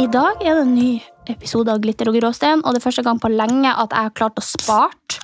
[0.00, 0.90] I dag er det en ny
[1.28, 4.14] episode av Glitter og gråstein, og det er første gang på lenge at jeg har
[4.16, 5.18] klart å spart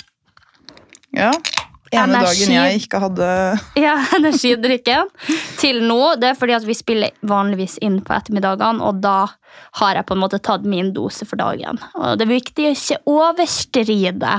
[1.16, 1.30] Ja.
[1.94, 2.42] Ene Energi.
[2.42, 3.26] dagen jeg ikke hadde
[3.86, 5.06] ja, energidrikken
[5.60, 6.16] til nå.
[6.20, 9.30] Det er fordi at vi spiller vanligvis inn på ettermiddagene, og da
[9.80, 11.78] har jeg på en måte tatt min dose for dagen.
[11.94, 14.34] Og det er viktig å ikke overstride.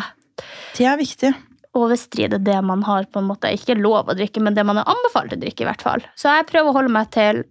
[0.75, 1.31] Det er viktig.
[1.80, 4.92] Overstride det man har på en måte ikke lov å drikke, men det man er
[4.92, 5.64] anbefalt å drikke.
[5.64, 6.03] i hvert fall.
[6.19, 7.45] Så jeg prøver å holde meg til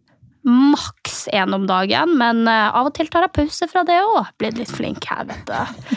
[0.47, 4.31] maks én om dagen, men eh, av og til tar jeg pause fra det òg.
[4.39, 5.97] Blitt litt flink her, vet du.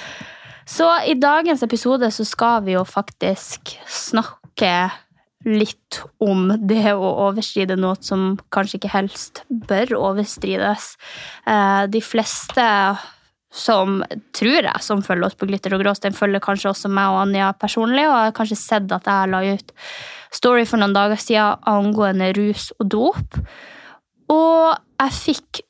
[0.70, 4.90] Så i dagens episode så skal vi jo faktisk snakke
[5.48, 10.92] litt om det å overstride noe som kanskje ikke helst bør overstrides.
[11.48, 12.66] Eh, De fleste
[13.50, 14.04] som
[14.36, 17.48] tror jeg, som følger oss på Glitter og Gråstein, følger kanskje også meg og Anja
[17.58, 19.74] personlig, og har kanskje sett at jeg la ut
[20.36, 23.40] story for noen dager siden angående rus og dop.
[24.30, 25.62] Og jeg fikk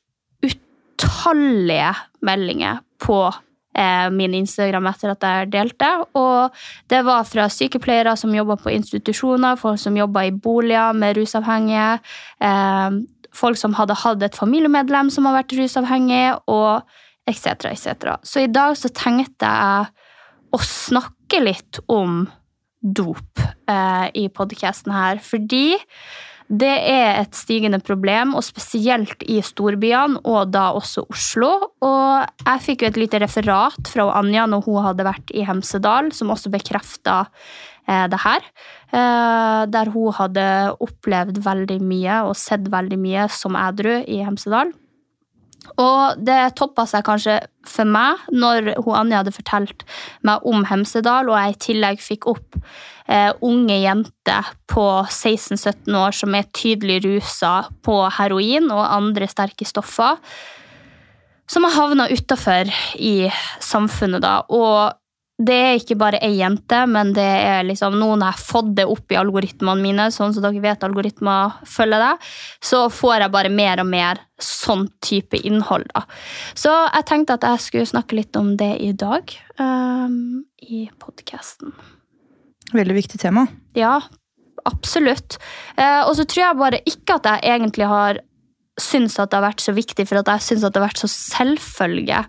[0.44, 1.92] utallige
[2.26, 3.20] meldinger på
[3.76, 5.90] eh, min Instagram etter at jeg delte.
[6.18, 6.56] Og
[6.92, 12.00] det var fra sykepleiere som jobba på institusjoner, folk som jobba i boliger med rusavhengige,
[12.44, 13.00] eh,
[13.36, 16.82] folk som hadde hatt et familiemedlem som har vært rusavhengig, og
[17.30, 18.16] etc., etc.
[18.26, 19.90] Så i dag så tenkte jeg
[20.50, 22.24] å snakke litt om
[22.80, 25.76] dop eh, i podkasten her, fordi
[26.50, 31.50] det er et stigende problem, og spesielt i storbyene, og da også Oslo.
[31.86, 36.10] Og jeg fikk jo et lite referat fra Anja når hun hadde vært i Hemsedal,
[36.16, 37.22] som også bekrefta
[37.86, 38.50] eh, det her.
[38.90, 40.46] Eh, der hun hadde
[40.82, 44.74] opplevd veldig mye og sett veldig mye som edru i Hemsedal.
[45.80, 47.38] Og det toppa seg kanskje
[47.68, 49.84] for meg når hun Anja hadde fortalt
[50.26, 52.56] meg om Hemsedal, og jeg i tillegg fikk opp
[53.10, 57.54] eh, unge jenter på 16-17 år som er tydelig rusa
[57.84, 60.18] på heroin og andre sterke stoffer,
[61.50, 62.70] som har havna utafor
[63.02, 64.22] i samfunnet.
[64.22, 64.99] da, og
[65.40, 69.12] det er ikke bare ei jente, men det er liksom, noen har fått det opp
[69.12, 72.12] i algoritmene mine, sånn som dere vet algoritmer følger det,
[72.70, 75.88] så får jeg bare mer og mer sånn type innhold.
[75.94, 76.04] da.
[76.52, 81.72] Så jeg tenkte at jeg skulle snakke litt om det i dag um, i podkasten.
[82.76, 83.46] Veldig viktig tema.
[83.78, 83.96] Ja,
[84.68, 85.40] absolutt.
[85.78, 88.20] Uh, og så tror jeg bare ikke at jeg egentlig har
[88.80, 91.10] syntes at det har vært så viktig, for at jeg syns det har vært så
[91.10, 92.24] selvfølge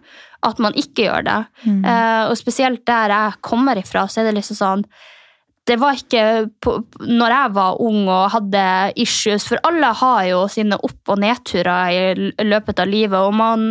[0.45, 1.39] at man ikke gjør det.
[1.63, 1.81] Mm.
[1.85, 4.85] Eh, og spesielt der jeg kommer ifra, så er det liksom sånn
[5.69, 6.73] det var ikke på,
[7.05, 8.63] når jeg var ung og hadde
[8.99, 13.67] issues, for alle har jo sine opp- og nedturer i løpet av livet, og man,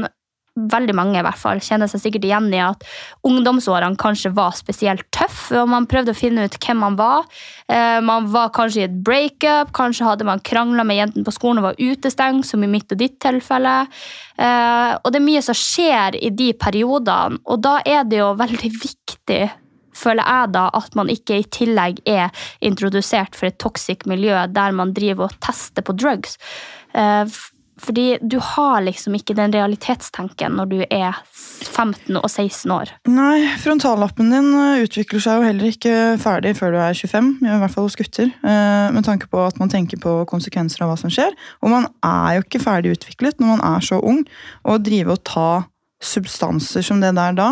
[0.72, 2.84] veldig mange i hvert fall, kjenner seg sikkert igjen i at
[3.26, 7.28] ungdomsårene kanskje var spesielt tøffe, og man prøvde å finne ut hvem man var.
[7.70, 11.62] Eh, man var kanskje i et breakup, kanskje hadde man krangla med jentene på skolen
[11.62, 13.78] og var utestengt, som i mitt og ditt tilfelle.
[14.36, 18.34] Eh, og det er mye som skjer i de periodene, og da er det jo
[18.40, 19.42] veldig viktig
[20.00, 22.30] føler jeg da at man ikke i tillegg er
[22.64, 26.38] introdusert for et toxic miljø der man driver og tester på drugs.
[27.80, 32.92] Fordi du har liksom ikke den realitetstenken når du er 15 og 16 år.
[33.08, 37.58] Nei, frontallappen din eh, utvikler seg jo heller ikke ferdig før du er 25, i
[37.62, 38.28] hvert fall hos gutter.
[38.44, 41.32] eh, Med tanke på at man tenker på konsekvenser av hva som skjer.
[41.64, 44.22] Og man er jo ikke ferdig utviklet når man er så ung.
[44.68, 45.50] Å drive og ta
[46.00, 47.50] substanser som det der da,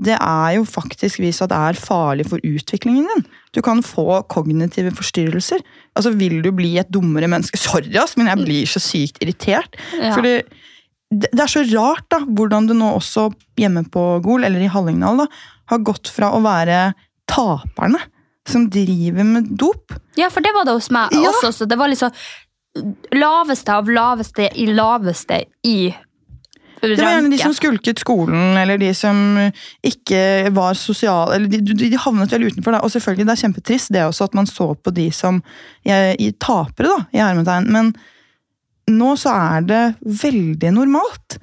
[0.00, 3.24] det er jo faktisk vist at det er farlig for utviklingen din.
[3.52, 5.60] Du kan få kognitive forstyrrelser.
[5.96, 7.58] Altså, Vil du bli et dummere menneske?
[7.58, 9.76] Sorry, ass, men jeg blir så sykt irritert.
[9.98, 10.14] Ja.
[10.14, 10.36] Fordi
[11.10, 13.28] det, det er så rart da, hvordan du nå også
[13.58, 15.26] hjemme på Gol, eller i Hallingdal, da,
[15.74, 16.92] har gått fra å være
[17.28, 17.98] taperne
[18.48, 19.92] som driver med dop.
[20.18, 21.28] Ja, for det var det hos meg Ja.
[21.28, 21.52] også.
[21.52, 22.14] Så det var liksom
[23.18, 25.90] laveste av laveste i laveste i
[26.80, 29.18] Det var gjerne de som skulket skolen, eller de som
[29.84, 32.72] ikke var sosiale eller de, de, havnet vel utenfor.
[32.76, 32.80] Da.
[32.86, 35.42] Og selvfølgelig, det er kjempetrist det også at man så på de som
[35.86, 37.68] jeg, i tapere, da, i hermetegn.
[37.74, 37.92] Men
[38.90, 39.82] nå så er det
[40.24, 41.40] veldig normalt.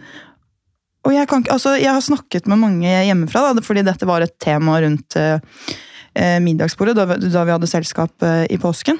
[1.07, 4.36] Og jeg, kan altså, jeg har snakket med mange hjemmefra, da, fordi dette var et
[4.44, 5.38] tema rundt eh,
[6.18, 9.00] eh, middagsbordet da, da vi hadde selskap eh, i påsken.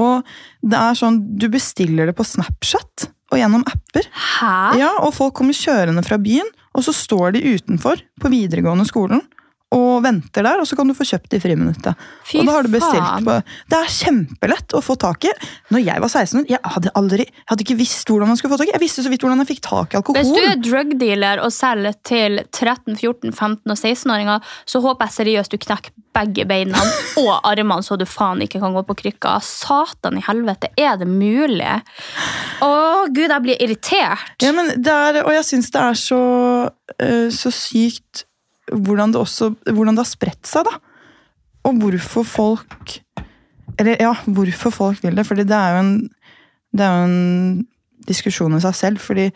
[0.00, 0.24] Og
[0.64, 4.08] det er sånn, du bestiller det på Snapchat og gjennom apper.
[4.08, 4.56] Hæ?
[4.80, 9.22] Ja, og folk kommer kjørende fra byen, og så står de utenfor på videregående skolen
[9.74, 12.04] og venter der, og så kan du få kjøpt det i friminuttet.
[12.28, 13.36] Fy og da har du bestilt på
[13.70, 15.32] Det er kjempelett å få tak i.
[15.74, 18.54] Når jeg var 16 år, jeg hadde aldri Jeg hadde ikke visst hvordan man skulle
[18.54, 18.74] få tak i.
[18.76, 20.20] Jeg visste så vidt hvordan jeg fikk tak i alkohol.
[20.20, 25.18] Hvis du er drugdealer og selger til 13-, 14-, 15- og 16-åringer, så håper jeg
[25.18, 26.78] seriøst du knekker begge beina
[27.22, 29.38] og armene så du faen ikke kan gå på krykka.
[29.44, 31.80] Satan i helvete, er det mulig?
[32.64, 32.72] Å
[33.10, 34.36] gud, jeg blir irritert.
[34.44, 36.22] Ja, men det er, og jeg syns det er så,
[37.00, 38.24] eh, så sykt
[38.72, 40.78] hvordan det, også, hvordan det har spredt seg, da.
[41.64, 43.00] Og hvorfor folk
[43.80, 45.26] Eller ja, hvorfor folk vil det.
[45.26, 45.94] fordi det er jo en,
[46.76, 47.66] det er jo en
[48.06, 49.00] diskusjon i seg selv.
[49.00, 49.30] fordi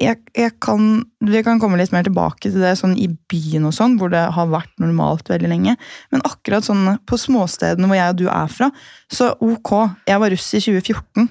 [0.00, 3.74] jeg, jeg kan, Vi kan komme litt mer tilbake til det sånn i byen, og
[3.76, 5.76] sånn, hvor det har vært normalt veldig lenge.
[6.12, 8.70] Men akkurat sånn på småstedene hvor jeg og du er fra,
[9.12, 9.74] så ok,
[10.08, 11.28] jeg var russ i 2014.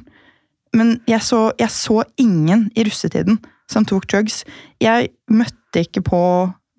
[0.78, 4.44] Men jeg så, jeg så ingen i russetiden som tok drugs.
[4.82, 6.22] Jeg møtte ikke på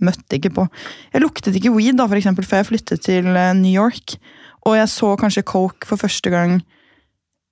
[0.00, 0.66] Møtte ikke på.
[1.12, 4.16] Jeg luktet ikke weed da, for eksempel, før jeg flyttet til eh, New York.
[4.68, 6.60] Og jeg så kanskje coke for første gang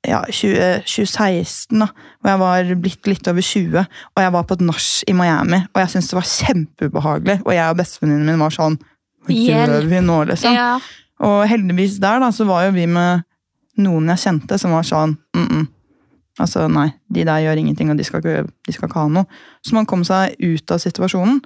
[0.06, 1.88] ja, 20, 2016, da,
[2.20, 3.80] hvor jeg var blitt litt over 20.
[4.16, 7.40] Og jeg var på et nach i Miami, og jeg syntes det var kjempeubehagelig.
[7.44, 8.78] Og jeg og bestevenninnen min var sånn
[9.28, 10.54] gjør vi nå, liksom?
[10.54, 10.70] Ja.
[11.26, 13.26] Og heldigvis der da, så var jo vi med
[13.82, 15.66] noen jeg kjente som var sånn mm -mm.
[16.38, 19.26] Altså, nei, de der gjør ingenting, og de skal, ikke, de skal ikke ha noe.
[19.66, 21.40] Så man kom seg ut av situasjonen.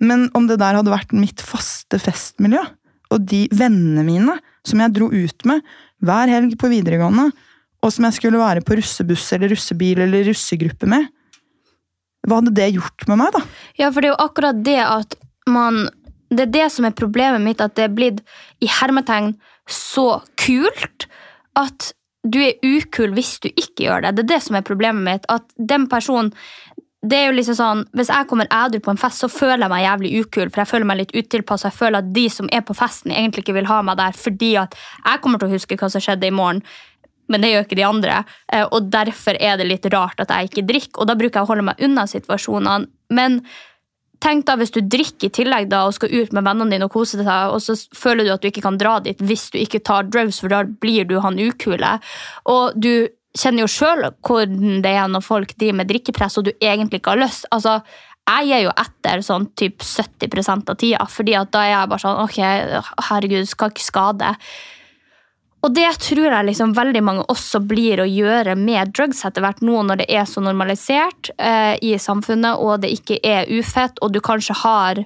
[0.00, 2.62] Men om det der hadde vært mitt faste festmiljø,
[3.08, 4.36] og de vennene mine
[4.66, 5.62] som jeg dro ut med
[6.04, 7.30] hver helg på videregående,
[7.78, 11.06] og som jeg skulle være på russebuss eller russebil eller russegruppe med,
[12.26, 13.42] hva hadde det gjort med meg, da?
[13.78, 15.18] Ja, for det er jo akkurat det at
[15.48, 15.86] man
[16.28, 18.18] Det er det som er problemet mitt, at det er blitt
[18.60, 19.30] i hermetegn
[19.64, 21.06] så kult
[21.56, 24.10] at du er ukul hvis du ikke gjør det.
[24.18, 25.24] Det er det som er problemet mitt.
[25.32, 26.34] At den personen
[27.06, 29.70] det er jo liksom sånn, Hvis jeg kommer ædru på en fest, så føler jeg
[29.70, 30.50] meg jævlig ukul.
[30.50, 31.70] For jeg føler meg litt utilpassa.
[31.70, 34.56] Jeg føler at de som er på festen, egentlig ikke vil ha meg der fordi
[34.58, 34.74] at
[35.04, 36.62] jeg kommer til å huske hva som skjedde i morgen.
[37.28, 38.24] Men det gjør ikke de andre.
[38.52, 41.00] Eh, Og derfor er det litt rart at jeg ikke drikker.
[41.00, 42.88] Og da bruker jeg å holde meg unna situasjonene.
[43.10, 43.42] Men
[44.18, 46.96] tenk da hvis du drikker i tillegg da, og skal ut med vennene dine og
[46.96, 49.84] kose deg, og så føler du at du ikke kan dra dit hvis du ikke
[49.86, 52.00] tar drugs, for da blir du han ukule.
[52.50, 53.06] Og du
[53.38, 57.14] kjenner jo sjøl hvordan det er når folk driver med drikkepress, og du egentlig ikke
[57.14, 57.46] har lyst.
[57.54, 57.78] Altså,
[58.28, 62.04] jeg gir jo etter sånn typ 70% av tida, fordi at da er jeg bare
[62.04, 62.40] sånn Ok,
[63.08, 64.34] herregud, skal ikke skade.
[65.66, 69.62] Og det tror jeg liksom veldig mange også blir å gjøre med drugs etter hvert
[69.64, 74.14] nå når det er så normalisert eh, i samfunnet, og det ikke er ufett, og
[74.14, 75.02] du kanskje har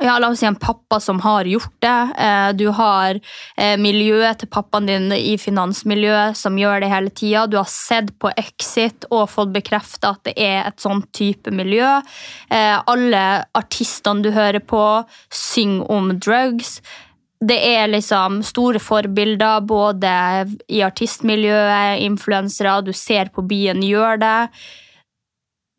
[0.00, 2.12] ja, la oss si en pappa som har gjort det.
[2.18, 3.18] Eh, du har
[3.56, 7.44] eh, miljøet til pappaen din i finansmiljøet som gjør det hele tida.
[7.46, 11.98] Du har sett på Exit og fått bekrefta at det er et sånn type miljø.
[12.48, 14.84] Eh, alle artistene du hører på,
[15.28, 16.78] synger om drugs.
[17.40, 20.12] Det er liksom store forbilder både
[20.68, 24.38] i artistmiljøet, influensere, du ser på byen gjør det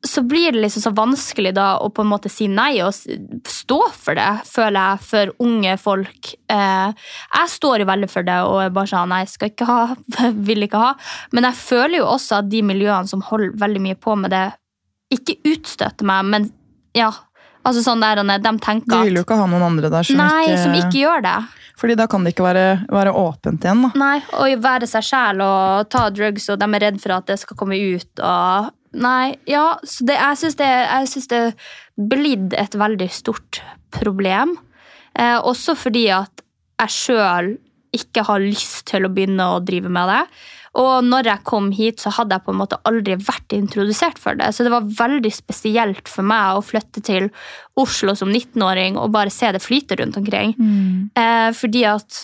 [0.07, 3.79] så blir det liksom så vanskelig da å på en måte si nei og stå
[3.93, 6.31] for det, føler jeg, for unge folk.
[6.49, 9.81] Eh, jeg står jo veldig for det og er bare sånn nei, skal ikke ha,
[10.49, 10.95] vil ikke ha.
[11.35, 14.47] Men jeg føler jo også at de miljøene som holder veldig mye på med det,
[15.13, 16.49] ikke utstøter meg, men
[16.97, 17.11] ja.
[17.61, 19.03] Altså sånn der, De tenker at...
[19.03, 21.37] De vil jo ikke ha noen andre der som, Nei, ikke, som ikke gjør det.
[21.77, 23.91] Fordi da kan det ikke være, være åpent igjen, da.
[24.01, 27.37] Nei, og være seg sjæl og ta drugs, og de er redd for at det
[27.43, 28.09] skal komme ut.
[28.17, 30.69] og Nei, ja, så det, jeg syns det,
[31.31, 33.61] det er blitt et veldig stort
[33.95, 34.57] problem.
[35.15, 36.43] Eh, også fordi at
[36.81, 37.53] jeg sjøl
[37.95, 40.21] ikke har lyst til å begynne å drive med det.
[40.79, 44.37] Og når jeg kom hit, så hadde jeg på en måte aldri vært introdusert for
[44.39, 44.53] det.
[44.55, 47.27] Så det var veldig spesielt for meg å flytte til
[47.79, 50.55] Oslo som 19-åring og bare se det flyte rundt omkring.
[51.19, 52.21] Eh, fordi at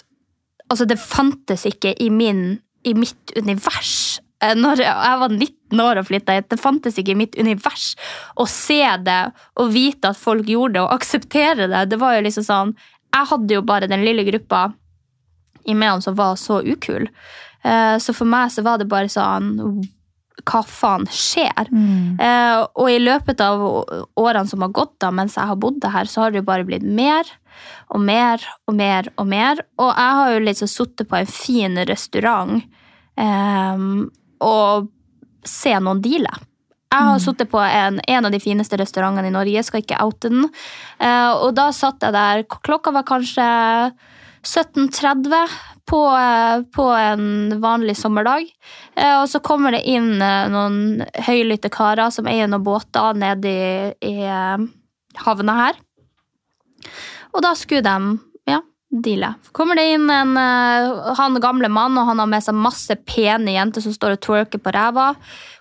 [0.72, 4.22] altså, det fantes ikke i, min, i mitt univers.
[4.40, 7.96] Eh, Når jeg var 19 år og flytta hit, det fantes ikke i mitt univers.
[8.40, 12.24] Å se det og vite at folk gjorde det, og akseptere det, det var jo
[12.28, 12.76] liksom sånn
[13.14, 14.74] Jeg hadde jo bare den lille gruppa
[15.66, 17.08] i Mehamn som var så ukul.
[17.64, 19.84] Eh, Så for meg så var det bare sånn
[20.48, 21.68] hva faen skjer?
[22.22, 23.60] Eh, og i løpet av
[24.16, 26.64] årene som har gått da, mens jeg har bodd her, så har det jo bare
[26.64, 27.26] blitt mer
[27.90, 29.60] og mer og mer og mer.
[29.82, 32.62] Og jeg har jo liksom sittet på en fin restaurant
[33.18, 33.78] eh,
[34.46, 34.88] og
[35.50, 36.32] se noen deale.
[36.88, 40.00] Jeg har sittet på en, en av de fineste restaurantene i Norge, jeg skal ikke
[40.06, 40.46] oute den.
[41.04, 43.48] Eh, og da satt jeg der, klokka var kanskje
[44.48, 45.58] 17.30
[45.90, 48.48] på, eh, på en vanlig sommerdag.
[48.96, 53.68] Eh, og så kommer det inn noen høylytte karer som eier noen båter nede i,
[54.08, 54.16] i
[55.28, 55.84] havna her.
[57.36, 58.16] Og da skulle de
[58.90, 59.34] ja, deale.
[59.52, 63.52] Kommer det inn en eh, han gamle mann, og han har med seg masse pene
[63.52, 65.14] jenter som står og twerker på ræva.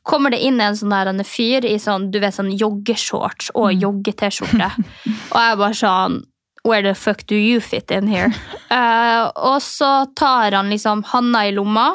[0.06, 3.74] Kommer det inn en sånn der en fyr i sånn, du vet, sånn joggeshorts og
[3.74, 4.70] jogge-T-skjorte.
[5.34, 6.24] og jeg bare sånn
[6.66, 8.32] Where the fuck do you fit in here?
[8.72, 11.92] Uh, og så tar han liksom handa i lomma.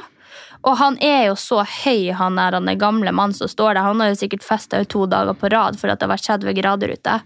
[0.63, 3.83] Og han er jo så høy, han er, han er gamle mann som står der.
[3.83, 6.55] Han har jo sikkert festa to dager på rad for at det har vært 30
[6.61, 7.17] grader ute.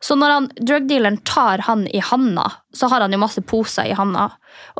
[0.00, 3.96] Så når han, drugdealeren tar han i handa, så har han jo masse poser i
[3.96, 4.30] handa.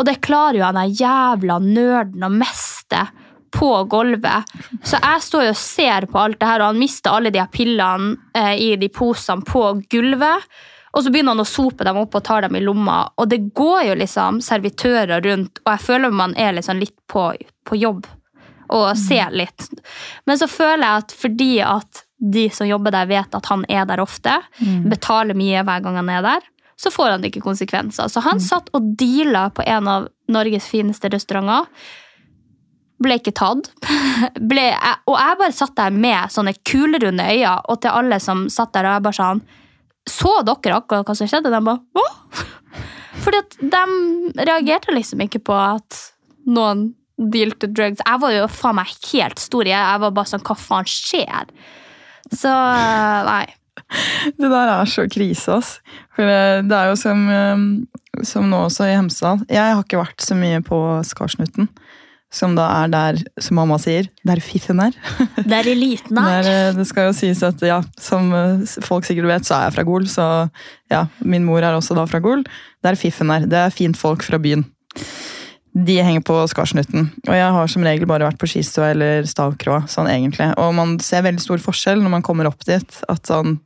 [0.01, 3.05] Og det klarer jo han der jævla nerden å miste
[3.53, 4.49] på gulvet.
[4.83, 7.43] Så jeg står jo og ser på alt det her, og han mister alle de
[7.43, 10.47] her pillene eh, i de posene på gulvet.
[10.91, 13.03] Og så begynner han å sope dem opp og tar dem i lomma.
[13.21, 17.29] Og det går jo liksom servitører rundt, og jeg føler man er liksom litt på,
[17.69, 18.09] på jobb
[18.71, 19.67] og ser litt.
[20.27, 23.87] Men så føler jeg at fordi at de som jobber der, vet at han er
[23.89, 24.35] der ofte,
[24.91, 26.49] betaler mye hver gang han er der,
[26.81, 28.09] så får han ikke konsekvenser.
[28.09, 31.67] Så han satt og deala på en av Norges fineste restauranter.
[33.01, 33.69] Ble ikke tatt.
[34.53, 34.67] Ble,
[35.09, 38.89] og jeg bare satt der med sånne kulerunde øyne, og til alle som satt der,
[38.89, 39.43] og jeg bare sånn
[40.09, 41.53] Så dere akkurat hva som skjedde?
[41.53, 42.07] De bare Hå?
[43.25, 45.99] Fordi at de reagerte liksom ikke på at
[46.49, 48.01] noen dealte drugs.
[48.01, 49.69] Jeg var jo faen meg helt stor.
[49.69, 51.53] Jeg jeg var bare sånn Hva faen skjer?
[52.35, 52.51] Så
[53.27, 53.47] nei.
[54.39, 55.71] Det der er så krise, ass.
[56.15, 59.43] For det, er jo som, eh, som nå også i Hemsedal.
[59.51, 61.71] Jeg har ikke vært så mye på Skarsnutten.
[62.31, 64.95] Som da er der, som mamma sier, der fiffen er.
[65.51, 66.45] Der eliten er.
[66.45, 69.67] Der, eh, det skal jo sies at ja, som eh, folk sikkert vet, så er
[69.67, 70.07] jeg fra Gol.
[70.07, 70.27] Så
[70.93, 72.47] ja, min mor er også da fra Gol.
[72.87, 73.51] Der fiffen er.
[73.51, 74.63] Det er fint folk fra byen.
[75.71, 77.13] De henger på Skarsnutten.
[77.29, 79.85] Og jeg har som regel bare vært på skistua eller stavkroa.
[79.89, 80.51] sånn egentlig.
[80.59, 83.01] Og man ser veldig stor forskjell når man kommer opp dit.
[83.09, 83.61] At sånn,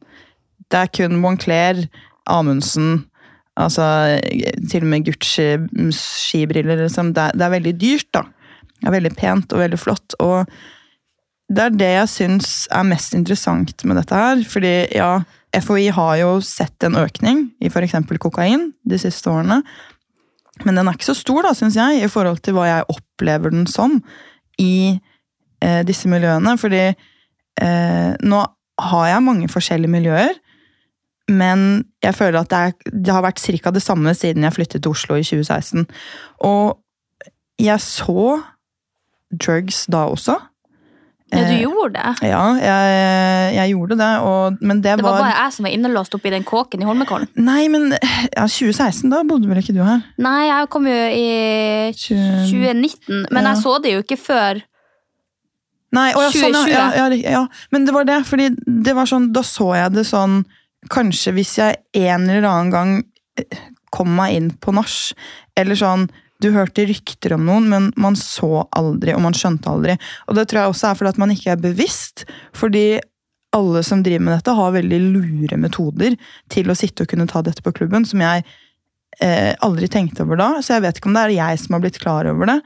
[0.69, 1.87] det er kun Moncler,
[2.29, 3.07] Amundsen
[3.55, 3.85] Altså
[4.71, 6.81] til og med Gucci-skibriller.
[6.83, 7.13] Liksom.
[7.15, 8.25] Det, det er veldig dyrt, da.
[8.81, 10.17] Det er veldig pent og veldig flott.
[10.25, 10.51] Og
[11.55, 14.43] det er det jeg syns er mest interessant med dette her.
[14.51, 15.13] Fordi ja,
[15.55, 17.95] FHI har jo sett en økning i f.eks.
[18.19, 19.61] kokain de siste årene.
[20.63, 23.51] Men den er ikke så stor, da, syns jeg, i forhold til hva jeg opplever
[23.51, 23.99] den som
[24.63, 26.55] i eh, disse miljøene.
[26.61, 28.45] Fordi eh, nå
[28.85, 30.39] har jeg mange forskjellige miljøer,
[31.31, 33.71] men jeg føler at det, er, det har vært ca.
[33.73, 35.87] det samme siden jeg flyttet til Oslo i 2016.
[36.45, 36.77] Og
[37.59, 38.41] jeg så
[39.33, 40.37] drugs da også.
[41.37, 42.29] Ja, du Eh, gjorde det.
[42.31, 45.75] Ja, jeg, jeg gjorde det, og, men det, Det var var, bare jeg som var
[45.77, 47.29] innelåst oppi den kåken i Holmenkollen.
[47.37, 50.01] Nei, men ja, 2016, da bodde vel ikke du her?
[50.19, 51.27] Nei, jeg kom jo i
[51.93, 52.47] 20...
[52.51, 53.51] 2019, men Ja.
[53.55, 54.63] jeg så det jo ikke før
[55.95, 56.73] Nei, å, ja, sånn, 2020.
[56.75, 57.43] ja, ja, ja, ja.
[57.71, 58.49] Men det var det, fordi
[58.89, 60.41] det var sånn, da så jeg det sånn
[60.93, 62.91] Kanskje hvis jeg en eller annen gang
[63.41, 63.61] eh,
[63.95, 65.15] kom meg inn på nach,
[65.57, 66.03] eller sånn
[66.45, 69.97] Du hørte rykter om noen, men man så aldri, og man skjønte aldri.
[70.29, 72.27] Og det tror jeg også er fordi at man ikke er bevisst.
[72.57, 72.85] Fordi
[73.55, 76.19] alle som driver med dette, har veldig lure metoder
[76.53, 78.45] til å sitte og kunne ta dette på klubben, som jeg
[79.25, 80.51] eh, aldri tenkte over da.
[80.61, 82.61] Så jeg vet ikke om det er jeg som har blitt klar over det,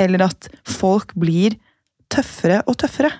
[0.00, 1.58] eller at folk blir
[2.10, 3.12] tøffere og tøffere.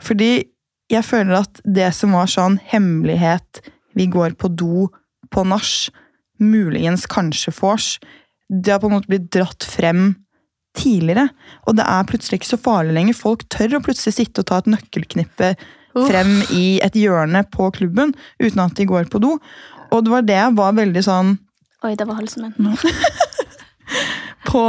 [0.00, 0.46] Fordi
[0.92, 3.60] jeg føler at det som var sånn hemmelighet,
[3.98, 4.86] vi går på do
[5.34, 5.90] på nach,
[6.38, 7.96] muligens kanskje vors,
[8.48, 10.14] det har på en måte blitt dratt frem
[10.76, 11.28] tidligere.
[11.66, 13.18] Og det er plutselig ikke så farlig lenger.
[13.18, 15.54] Folk tør å plutselig sitte og ta et nøkkelknippe
[15.96, 16.06] Uff.
[16.10, 19.36] frem i et hjørne på klubben uten at de går på do.
[19.90, 21.36] Og det var det jeg var veldig sånn
[21.84, 22.72] Oi, det var halsen min.
[24.48, 24.62] på,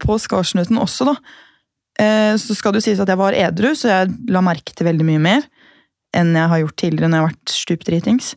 [0.00, 1.16] på Skarsnuten også, da.
[2.00, 5.08] Eh, så skal det sies at jeg var edru, så jeg la merke til veldig
[5.10, 5.48] mye mer
[6.16, 8.30] enn jeg har gjort tidligere når jeg har vært stupdritings.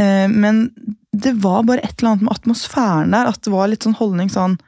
[0.00, 0.62] Eh, men
[1.12, 4.30] det var bare et eller annet med atmosfæren der, at det var litt sånn holdning
[4.32, 4.58] sånn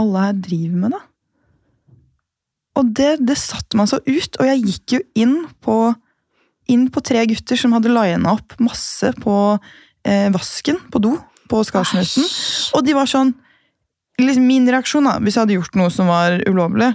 [0.00, 1.02] Alle her driver med det.
[2.74, 5.76] Og det, det satte meg så ut, og jeg gikk jo inn på,
[6.66, 11.14] inn på tre gutter som hadde lina opp masse på eh, vasken på do
[11.50, 12.26] på Skarsnuten.
[12.74, 13.30] Og de var sånn
[14.18, 16.92] liksom Min reaksjon, da, hvis jeg hadde gjort noe som var ulovlig,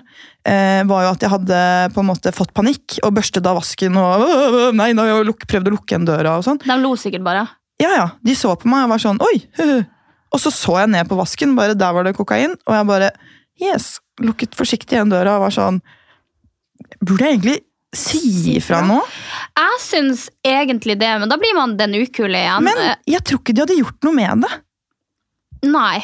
[0.48, 1.58] eh, var jo at jeg hadde
[1.92, 5.36] på en måte fått panikk og børstet av vasken og «Åh, Nei, nå har jeg
[5.44, 6.62] prøvd å lukke igjen døra og sånn.
[6.64, 7.44] De lo sikkert bare.
[7.80, 8.08] Ja, ja.
[8.26, 9.38] De så på meg og var sånn Oi!
[9.60, 9.80] Huhu.
[10.30, 13.14] Og så så jeg ned på vasken, bare der var det kokain, og jeg bare
[13.60, 13.98] Yes!
[14.20, 15.82] Lukket forsiktig igjen døra og var sånn
[17.00, 17.60] Burde jeg egentlig
[17.96, 18.20] si
[18.54, 19.00] ifra nå?
[19.58, 22.66] Jeg syns egentlig det, men da blir man den ukule igjen.
[22.68, 24.52] Men jeg tror ikke de hadde gjort noe med det.
[25.66, 25.98] Nei.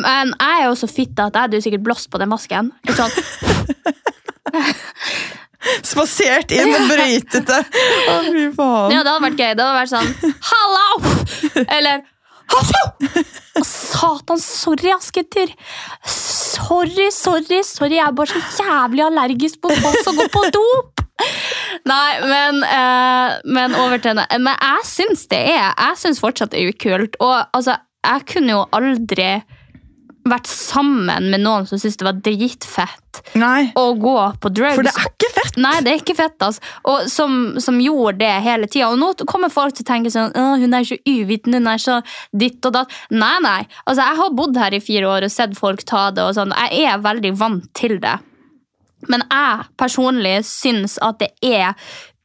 [0.00, 2.70] Men jeg er jo så fitte at jeg hadde jo sikkert blåst på den masken.
[2.88, 3.12] Litt sånn,
[5.86, 7.62] Spasert inn og brytet det.
[8.10, 8.92] Å, fy faen.
[8.94, 9.54] ja, det hadde vært gøy.
[9.58, 11.14] Det hadde vært sånn Hallo!
[11.78, 12.04] Eller
[12.46, 12.82] Hallo!
[13.66, 15.50] Satan, sorry, Asketer.
[16.06, 17.96] Sorry, sorry, sorry.
[17.98, 21.02] Jeg er bare så jævlig allergisk på folk som går på dop.
[21.88, 24.26] Nei, men, eh, men over til henne.
[24.38, 27.16] Men jeg syns det er Jeg syns fortsatt det er ukult.
[27.24, 29.30] Og altså, jeg kunne jo aldri
[30.30, 34.76] vært sammen med noen som syntes det var dritfett Nei, å gå på drugs.
[34.76, 35.58] for det er ikke fett.
[35.62, 36.62] Nei, det er ikke fett, altså.
[36.90, 38.90] Og som, som gjorde det hele tida.
[38.92, 41.98] Og nå kommer folk til å tenke sånn hun er så uvitende, hun er så
[42.36, 42.96] ditt og datt.
[43.10, 43.60] Nei, nei.
[43.86, 46.54] Altså, jeg har bodd her i fire år og sett folk ta det og sånn.
[46.66, 48.18] Jeg er veldig vant til det.
[49.10, 51.72] Men jeg personlig syns at det er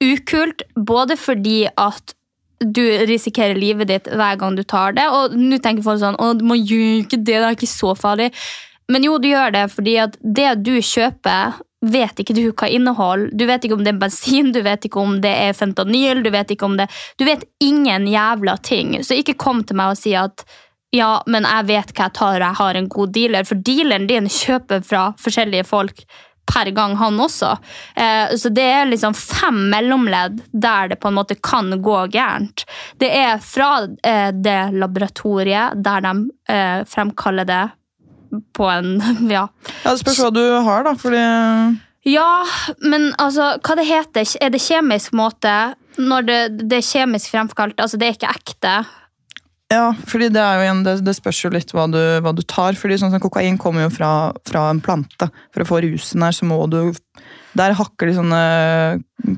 [0.02, 2.16] ukult, både fordi at
[2.62, 5.08] du risikerer livet ditt hver gang du tar det.
[5.10, 8.32] Og nå tenker folk sånn Å, man gjør ikke det, det er ikke så farlig.
[8.92, 13.32] Men jo, du gjør det fordi at det du kjøper, vet ikke du hva inneholder.
[13.34, 16.30] Du vet ikke om det er bensin, du vet ikke om det er fentanyl, du
[16.34, 19.00] vet ikke om det Du vet ingen jævla ting.
[19.04, 20.46] Så ikke kom til meg og si at
[20.92, 23.48] ja, men jeg vet hva jeg tar, og jeg har en god dealer.
[23.48, 26.04] For dealeren din kjøper fra forskjellige folk
[26.50, 27.52] per gang, han også.
[27.96, 32.66] Eh, så det er liksom fem mellomledd der det på en måte kan gå gærent.
[33.00, 36.16] Det er fra eh, det laboratoriet der de
[36.50, 37.64] eh, fremkaller det
[38.56, 38.98] på en
[39.36, 39.48] Ja.
[39.84, 40.96] Ja, Det spørs hva du har, da.
[41.00, 41.24] Fordi
[42.08, 42.44] Ja,
[42.82, 44.26] men altså, hva det heter?
[44.42, 45.76] Er det kjemisk måte?
[46.02, 46.40] Når det,
[46.72, 48.76] det er kjemisk fremkalt, altså det er ikke ekte.
[49.72, 52.76] Ja, fordi det igjen, det, det spørs jo litt hva du, hva du tar.
[52.76, 54.12] fordi sånn som Kokain kommer jo fra,
[54.48, 55.30] fra en plante.
[55.56, 56.82] For å få rusen her, så må du
[57.58, 58.42] Der hakker de sånne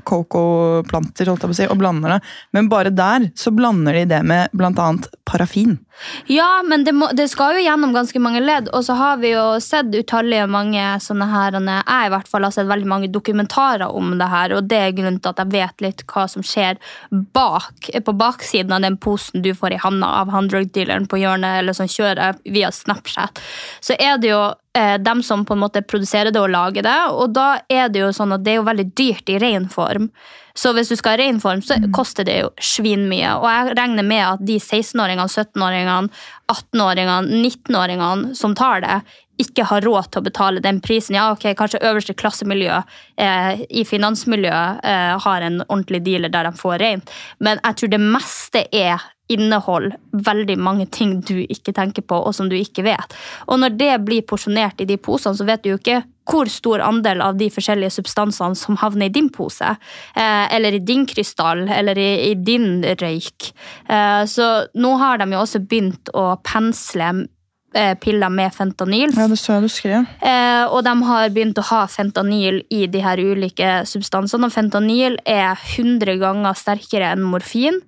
[0.04, 2.20] coco-planter si, og blander det.
[2.56, 4.92] Men bare der så blander de det med bl.a.
[5.24, 5.78] parafin.
[6.26, 9.30] Ja, men det, må, det skal jo gjennom ganske mange ledd, og så har vi
[9.34, 13.86] jo sett utallige mange sånne her Jeg i hvert fall har sett veldig mange dokumentarer
[13.86, 16.80] om det her, og det er grunnen til at jeg vet litt hva som skjer
[17.10, 21.60] bak, på baksiden av den posen du får i handa av han drug-dealeren på hjørnet,
[21.62, 23.40] eller som kjører via Snapchat.
[23.80, 24.42] Så er det jo
[24.74, 28.02] eh, dem som på en måte produserer det og lager det, og da er det
[28.02, 30.08] jo sånn at det er jo veldig dyrt i ren form.
[30.54, 33.32] Så hvis du skal ha ren form, så koster det jo svinmye.
[33.40, 36.12] Og jeg regner med at de 16-åringene, 17-åringene,
[36.54, 39.00] 18-åringene, 19-åringene som tar det,
[39.42, 41.16] ikke har råd til å betale den prisen.
[41.18, 42.76] Ja, ok, Kanskje øverste klassemiljø
[43.18, 47.10] eh, i finansmiljøet eh, har en ordentlig dealer der de får rent,
[47.42, 52.34] men jeg tror det meste er innehold veldig mange ting du ikke tenker på, og
[52.36, 53.14] som du ikke vet.
[53.48, 56.80] Og når det blir porsjonert i de posene, så vet du jo ikke hvor stor
[56.84, 59.74] andel av de forskjellige substansene som havner i din pose,
[60.16, 63.52] eh, eller i din krystall, eller i, i din røyk.
[63.88, 67.10] Eh, så nå har de jo også begynt å pensle
[67.76, 69.12] eh, piller med fentanyl.
[69.12, 70.08] Ja, det så jeg du skrev.
[70.72, 74.48] Og de har begynt å ha fentanyl i de her ulike substansene.
[74.48, 77.82] Og fentanyl er 100 ganger sterkere enn morfin.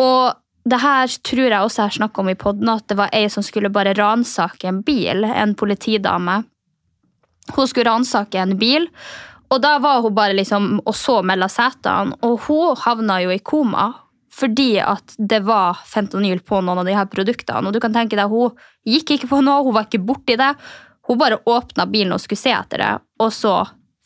[0.00, 3.28] Og det her tror jeg også jeg snakka om i podden, at det var ei
[3.32, 5.24] som skulle bare ransake en bil.
[5.24, 6.42] En politidame.
[7.54, 8.86] Hun skulle ransake en bil,
[9.50, 12.14] og da var hun bare liksom og så mellom setene.
[12.26, 13.90] Og hun havna jo i koma
[14.40, 17.66] fordi at det var fentanyl på noen av de her produktene.
[17.66, 18.54] Og du kan tenke deg, Hun
[18.86, 20.54] gikk ikke på noe, hun var ikke borti det.
[21.08, 23.56] Hun bare åpna bilen og skulle se etter det, og så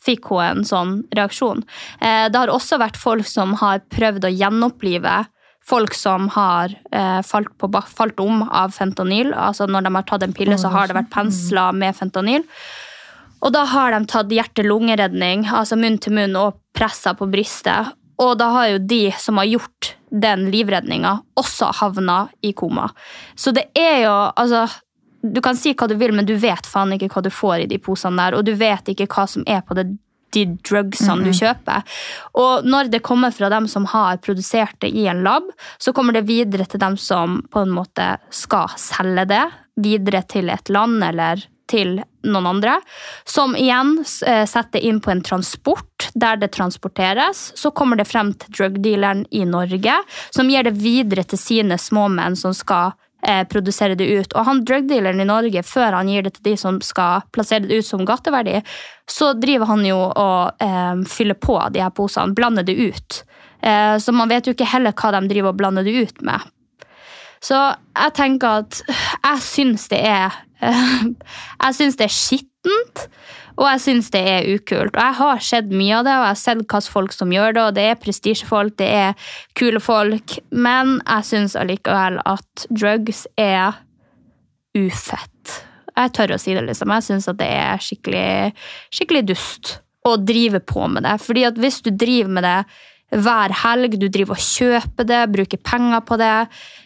[0.05, 1.63] fikk hun en sånn reaksjon.
[2.01, 5.13] Eh, det har også vært folk som har prøvd å gjenopplive
[5.65, 9.33] folk som har eh, falt, på, falt om av fentanyl.
[9.33, 12.45] Altså Når de har tatt en pille, så har det vært pensla med fentanyl.
[13.45, 17.93] Og da har de tatt hjerte-lungeredning, altså munn til munn, og pressa på brystet.
[18.21, 22.87] Og da har jo de som har gjort den livredninga, også havna i koma.
[23.35, 24.67] Så det er jo altså
[25.25, 27.65] Du kan si hva du vil, men du vet faen ikke hva du får i
[27.65, 29.87] de posene der, og du vet ikke hva som er på det,
[30.35, 31.83] de drugsene du kjøper.
[32.41, 36.15] Og når det kommer fra dem som har produsert det i en lab, så kommer
[36.15, 39.43] det videre til dem som på en måte skal selge det
[39.81, 42.75] videre til et land eller til noen andre,
[43.25, 47.47] som igjen eh, setter inn på en transport der det transporteres.
[47.57, 49.97] Så kommer det frem til drugdealeren i Norge,
[50.29, 52.93] som gir det videre til sine småmenn som skal
[53.27, 54.33] eh, produsere det ut.
[54.33, 57.81] Og han drugdealeren i Norge, før han gir det til de som skal plassere det
[57.81, 58.61] ut som gateverdi,
[59.09, 63.21] så driver han jo og eh, fyller på de her posene, blander det ut.
[63.61, 66.51] Eh, så man vet jo ikke heller hva de driver og blander det ut med.
[67.43, 73.01] Så jeg tenker at jeg syns det er Jeg syns det er skittent,
[73.55, 74.95] og jeg syns det er ukult.
[74.95, 77.55] Og jeg har sett mye av det, og jeg har sett hvilke folk som gjør
[77.55, 83.23] det, og det er prestisjefolk, det er kule folk, men jeg syns allikevel at drugs
[83.39, 83.79] er
[84.75, 85.55] ufett.
[85.95, 86.91] Jeg tør å si det, liksom.
[86.91, 88.27] Jeg syns at det er skikkelig,
[88.91, 91.15] skikkelig dust å drive på med det.
[91.23, 92.59] Fordi at hvis du driver med det
[93.23, 96.35] hver helg, du driver og kjøper det, bruker penger på det,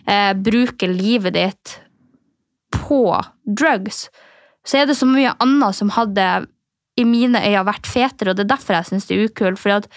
[0.05, 1.79] eh, bruker livet ditt
[2.75, 3.01] på
[3.43, 4.09] drugs,
[4.67, 6.45] så er det så mye annet som hadde
[6.99, 9.59] i mine øyne vært fetere, og det er derfor jeg syns det er ukult.
[9.59, 9.91] fordi at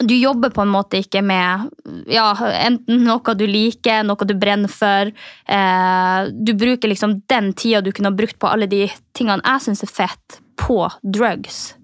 [0.00, 1.66] du jobber på en måte ikke med
[2.08, 2.30] ja,
[2.64, 5.10] enten noe du liker, noe du brenner for.
[5.10, 9.84] Eh, du bruker liksom den tida du kunne brukt på alle de tingene jeg syns
[9.84, 11.74] er fett, på drugs.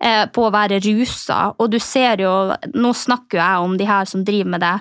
[0.00, 1.50] Eh, på å være rusa.
[1.60, 2.32] Og du ser jo
[2.72, 4.76] Nå snakker jo jeg om de her som driver med det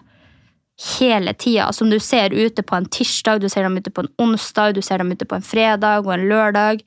[0.97, 1.71] hele tida.
[1.75, 4.81] Som du ser ute på en tirsdag, du ser dem ute på en onsdag, du
[4.81, 6.85] ser dem ute på en fredag og en lørdag.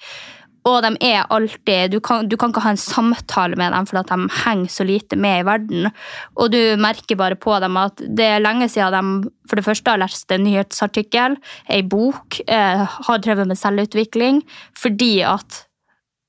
[0.68, 4.02] Og de er alltid Du kan, du kan ikke ha en samtale med dem fordi
[4.12, 5.90] de henger så lite med i verden.
[6.36, 9.90] Og du merker bare på dem at det er lenge siden de for det første
[9.90, 11.36] har lest en nyhetsartikkel,
[11.68, 14.40] ei bok, eh, har drevet med selvutvikling,
[14.78, 15.64] fordi at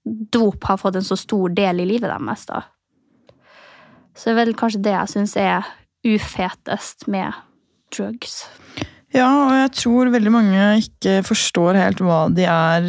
[0.03, 2.45] dop har fått en så stor del i livet deres.
[2.49, 2.63] da.
[4.15, 5.69] Så det er vel kanskje det jeg syns er
[6.03, 7.31] ufetest med
[7.93, 8.43] drugs.
[9.13, 12.87] Ja, og jeg tror veldig mange ikke forstår helt hva de er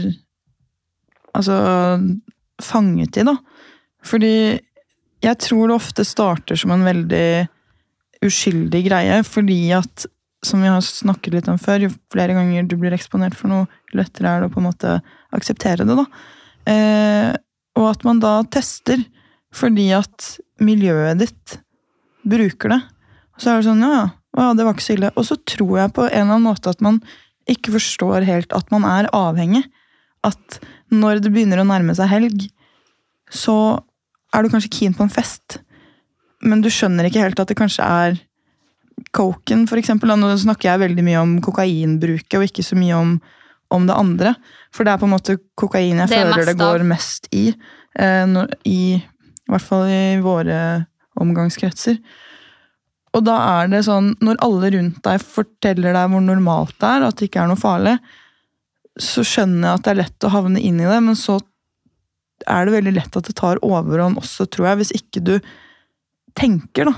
[1.35, 1.57] altså
[2.63, 3.37] fanget i, da.
[4.05, 4.35] Fordi
[5.25, 7.29] jeg tror det ofte starter som en veldig
[8.25, 10.07] uskyldig greie, fordi at
[10.45, 13.69] som vi har snakket litt om før, jo flere ganger du blir eksponert for noe,
[13.91, 14.99] jo lettere er det å på en måte
[15.35, 15.97] akseptere det.
[15.97, 16.05] da.
[16.71, 17.31] Eh,
[17.81, 19.01] og at man da tester
[19.55, 21.57] fordi at miljøet ditt
[22.27, 22.81] bruker det.
[23.35, 24.03] Og så er det sånn ja,
[24.35, 25.13] ja, det var ikke så ille.
[25.15, 27.01] Og så tror jeg på en eller annen måte at man
[27.51, 29.65] ikke forstår helt at man er avhengig.
[30.27, 30.59] At
[31.01, 32.47] når det begynner å nærme seg helg,
[33.33, 33.57] så
[34.35, 35.59] er du kanskje keen på en fest.
[36.45, 38.19] Men du skjønner ikke helt at det kanskje er
[39.17, 40.13] coken, for eksempel.
[40.19, 43.15] Nå snakker jeg veldig mye om kokainbruket, og ikke så mye om,
[43.75, 44.35] om det andre.
[44.75, 46.89] For det er på en måte kokain jeg det føler det går av.
[46.95, 47.49] mest i.
[47.99, 49.01] Eh, når, i.
[49.45, 50.59] I hvert fall i våre
[51.21, 51.99] omgangskretser.
[53.15, 57.05] Og da er det sånn, når alle rundt deg forteller deg hvor normalt det er,
[57.07, 57.99] at det ikke er noe farlig,
[59.01, 61.41] så skjønner jeg at det er lett å havne inn i det, men så
[62.51, 65.35] er det veldig lett at det tar overhånd også, tror jeg, hvis ikke du
[66.39, 66.95] tenker, da.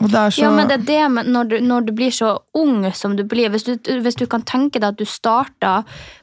[0.00, 0.40] Så...
[0.40, 3.24] Ja, men det er det med når du, når du, blir så ung som du
[3.28, 5.82] blir hvis du, hvis du kan tenke deg at du starta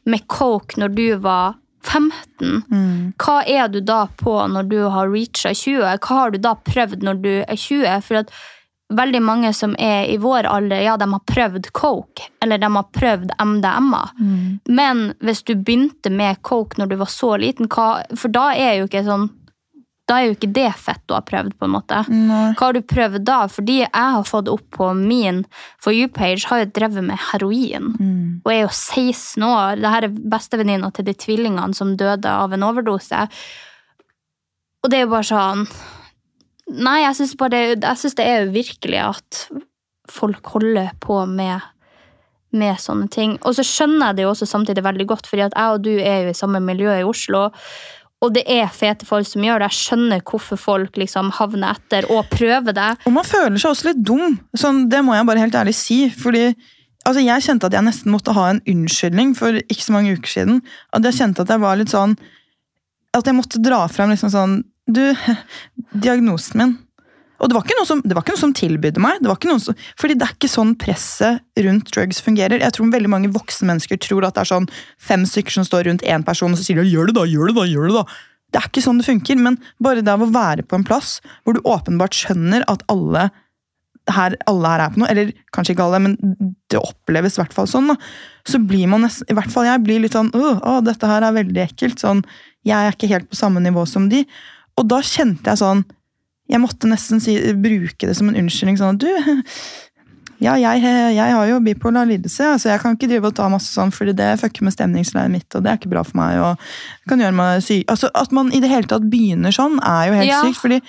[0.09, 3.13] med coke når du var 15, mm.
[3.21, 5.85] hva er du da på når du har reacha 20?
[6.01, 7.85] Hva har du da prøvd når du er 20?
[8.07, 8.33] For at
[8.93, 12.85] veldig mange som er i vår alder, ja, de har prøvd coke, eller de har
[12.95, 14.03] prøvd MDMA.
[14.19, 14.59] Mm.
[14.65, 18.79] Men hvis du begynte med coke når du var så liten, hva, for da er
[18.79, 19.29] jo ikke sånn
[20.07, 21.57] da er jo ikke det fett du har prøvd.
[21.59, 21.97] på en måte.
[22.07, 22.53] Nei.
[22.55, 23.41] Hva har du prøvd da?
[23.51, 25.41] Fordi jeg har fått opp på min
[25.83, 27.89] For you-page, har jo drevet med heroin.
[27.99, 28.39] Mm.
[28.45, 29.81] Og er jo 16 år.
[29.83, 33.27] Dette er bestevenninna til de tvillingene som døde av en overdose.
[34.79, 35.67] Og det er jo bare sånn
[36.67, 39.41] Nei, jeg syns det er virkelig at
[40.11, 41.63] folk holder på med
[42.55, 43.35] med sånne ting.
[43.43, 45.93] Og så skjønner jeg det jo også samtidig veldig godt, fordi at jeg og du
[45.99, 47.47] er jo i samme miljø i Oslo.
[48.23, 49.67] Og det er fete folk som gjør det.
[49.69, 52.87] Jeg skjønner hvorfor folk liksom havner etter og prøver det.
[53.05, 54.39] Og man føler seg også litt dum.
[54.57, 55.99] Sånn, det må jeg bare helt ærlig si.
[56.09, 56.47] fordi
[57.05, 60.33] altså, Jeg kjente at jeg nesten måtte ha en unnskyldning for ikke så mange uker
[60.33, 60.63] siden.
[60.97, 62.17] At jeg kjente at jeg var litt sånn
[63.13, 64.57] At jeg måtte dra frem liksom sånn
[64.89, 65.03] Du,
[66.03, 66.75] diagnosen min.
[67.37, 69.19] Og det var ikke noe som, noe som tilbydde meg.
[69.21, 72.63] det var ikke noe som, fordi det er ikke sånn presset rundt drugs fungerer.
[72.63, 75.85] Jeg tror veldig mange voksne mennesker tror at det er sånn fem stykker som står
[75.89, 77.99] rundt én person og så sier de, gjør det da, gjør det da, gjør det
[77.99, 78.05] da.
[78.47, 81.17] Det er ikke sånn det funker, men bare det av å være på en plass
[81.43, 83.27] hvor du åpenbart skjønner at alle
[84.15, 86.13] her, alle her er på noe, eller kanskje ikke alle, men
[86.71, 87.97] det oppleves i hvert fall sånn, da.
[88.47, 91.35] Så blir man nesten, i hvert fall jeg blir litt sånn å, dette her er
[91.35, 91.99] veldig ekkelt.
[91.99, 92.23] sånn,
[92.63, 94.23] Jeg er ikke helt på samme nivå som de.
[94.77, 95.85] Og da kjente jeg sånn
[96.47, 98.77] jeg måtte nesten si, bruke det som en unnskyldning.
[98.79, 99.09] sånn at du,
[100.45, 103.49] ja, jeg, jeg, har jo bipolar lidelse, så altså jeg kan ikke drive og ta
[103.51, 106.37] masse sånn, fordi det fucker med stemningsleiet mitt, og det er ikke bra for meg.
[106.39, 107.83] og kan gjøre meg syk.
[107.91, 110.39] Altså, At man i det hele tatt begynner sånn, er jo helt ja.
[110.45, 110.61] sykt.
[110.61, 110.79] fordi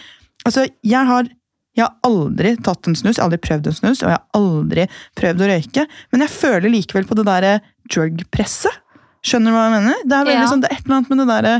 [0.44, 1.34] altså, jeg har,
[1.78, 4.24] Jeg har aldri tatt en snus, jeg har aldri prøvd en snus, og jeg har
[4.34, 5.84] aldri prøvd å røyke.
[6.10, 7.52] Men jeg føler likevel på det derre
[7.86, 8.80] drug-presset.
[9.22, 10.00] Skjønner du hva jeg mener?
[10.02, 10.48] Det er, veldig Ja.
[10.50, 11.54] sånn, det er et eller annet med det derre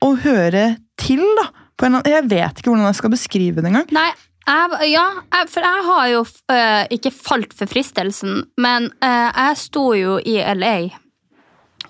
[0.00, 0.64] å høre
[1.04, 1.48] til, da.
[1.74, 3.94] På en, jeg vet ikke hvordan jeg skal beskrive det engang.
[3.94, 4.10] Nei,
[4.44, 9.56] jeg, ja, jeg, for jeg har jo øh, ikke falt for fristelsen, men øh, jeg
[9.62, 10.76] sto jo i LA.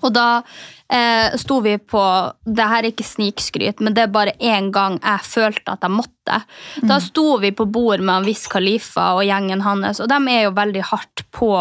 [0.03, 0.27] Og da
[0.91, 2.01] eh, sto vi på
[2.45, 5.93] Det her er ikke snikskryt, men det er bare én gang jeg følte at jeg
[5.93, 6.41] måtte.
[6.85, 10.55] Da sto vi på bord med Wiz Khalifa og gjengen hans, og de er jo
[10.57, 11.51] veldig hardt på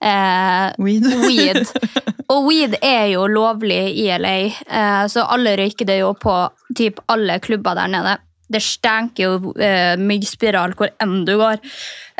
[0.00, 1.08] eh, Weed.
[1.26, 1.66] weed.
[2.32, 6.40] Og weed er jo lovlig i LA, eh, så alle røyker det jo på
[6.76, 8.18] typ alle klubber der nede.
[8.48, 11.58] Det stenker jo eh, myggspiral hvor enn du går.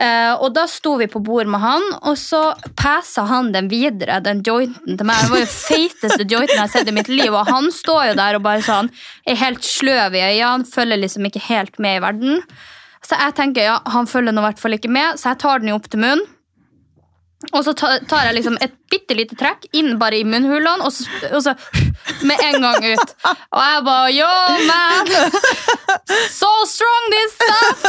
[0.00, 2.42] Eh, og da sto vi på bord med han, og så
[2.76, 5.24] passa han den videre, den jointen til meg.
[5.24, 8.18] Det var jo feiteste jointen jeg har sett i mitt liv, og han står jo
[8.20, 8.92] der og bare sånn,
[9.28, 12.42] er helt sløv i øynene, følger liksom ikke helt med i verden.
[13.04, 15.62] Så jeg tenker, ja, han følger nå i hvert fall ikke med, så jeg tar
[15.62, 16.26] den jo opp til munnen.
[17.52, 21.06] Og så tar jeg liksom et bitte lite trekk inn bare i munnhulene, og så,
[21.30, 21.54] og så
[22.26, 23.12] med en gang ut.
[23.54, 24.32] Og jeg bare Yo,
[24.66, 25.12] man!
[26.40, 27.86] So strong this stuff!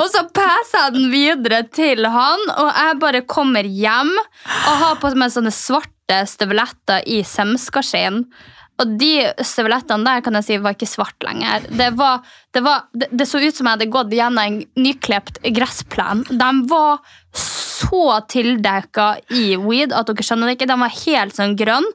[0.00, 4.98] Og så passer jeg den videre til han, og jeg bare kommer hjem og har
[5.02, 8.24] på meg sånne svarte støvletter i semskaskinn.
[8.80, 9.12] Og de
[9.44, 11.66] støvlettene der kan jeg si var ikke svart lenger.
[11.68, 12.22] Det, var,
[12.54, 16.24] det, var, det, det så ut som jeg hadde gått gjennom en nyklept gressplen.
[16.30, 17.02] De var
[17.36, 17.69] så
[18.30, 20.70] tildekka i weed at dere skjønner det ikke.
[20.70, 21.86] Den var helt sånn grønn.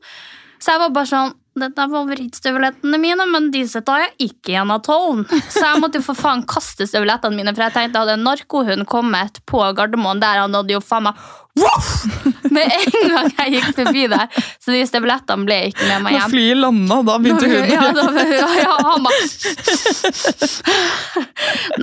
[0.60, 4.74] Så jeg var bare sånn dette er favorittstøvlettene mine, men disse tar jeg ikke igjen
[4.74, 5.22] av tollen.
[5.48, 8.84] Så jeg måtte jo for faen kaste støvlettene mine, for jeg tenkte hadde en narkohund
[8.92, 11.22] kommet på Gardermoen, der han hadde jo faen meg
[11.56, 12.04] Voff!
[12.56, 14.28] Med en gang jeg gikk forbi der.
[14.64, 16.32] Så de støvlettene ble ikke med meg Når hjem.
[16.34, 19.22] flyet landa, da begynte hunden Ja, da, ja, ja, han bare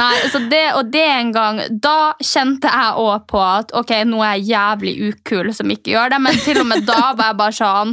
[0.01, 4.19] Nei, så det, og det en gang Da kjente jeg òg på at ok, nå
[4.25, 7.39] er jeg jævlig ukul som ikke gjør det, men til og med da var jeg
[7.41, 7.91] bare sånn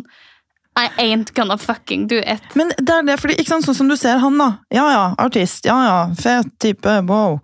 [0.79, 2.43] I ain't gonna fucking do it.
[2.55, 4.47] Men det er det, fordi, ikke sant, sånn som du ser han da.
[4.71, 5.65] Ja, ja, artist.
[5.67, 6.93] Ja, ja, fet type.
[7.09, 7.39] Wow.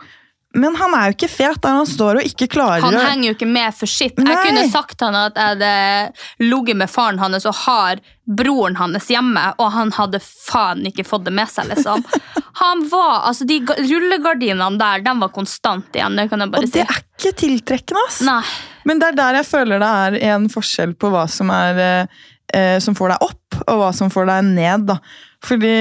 [0.55, 3.35] Men han er jo ikke fet der han står og ikke klarer Han henger jo
[3.35, 4.17] ikke med for sitt.
[4.21, 4.31] Nei.
[4.31, 9.09] Jeg kunne sagt han at jeg hadde ligget med faren hans og har broren hans
[9.11, 12.05] hjemme, og han hadde faen ikke fått det med seg, liksom.
[12.55, 16.15] Han var, altså De rullegardinene der, de var konstant igjen.
[16.15, 16.77] Det kan jeg bare Og si.
[16.77, 18.21] det er ikke tiltrekkende, ass.
[18.23, 18.39] Nei.
[18.87, 22.15] Men det er der jeg føler det er en forskjell på hva som er eh,
[22.55, 24.87] eh, som får deg opp, og hva som får deg ned.
[24.87, 24.97] da.
[25.45, 25.75] Fordi,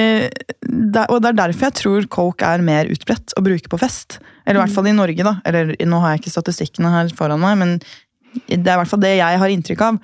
[1.06, 4.18] og det er derfor jeg tror coke er mer utbredt å bruke på fest.
[4.44, 5.38] Eller i hvert fall i Norge, da.
[5.48, 7.76] Eller nå har jeg ikke statistikkene her foran meg, men
[8.48, 10.00] det er i hvert fall det jeg har inntrykk av.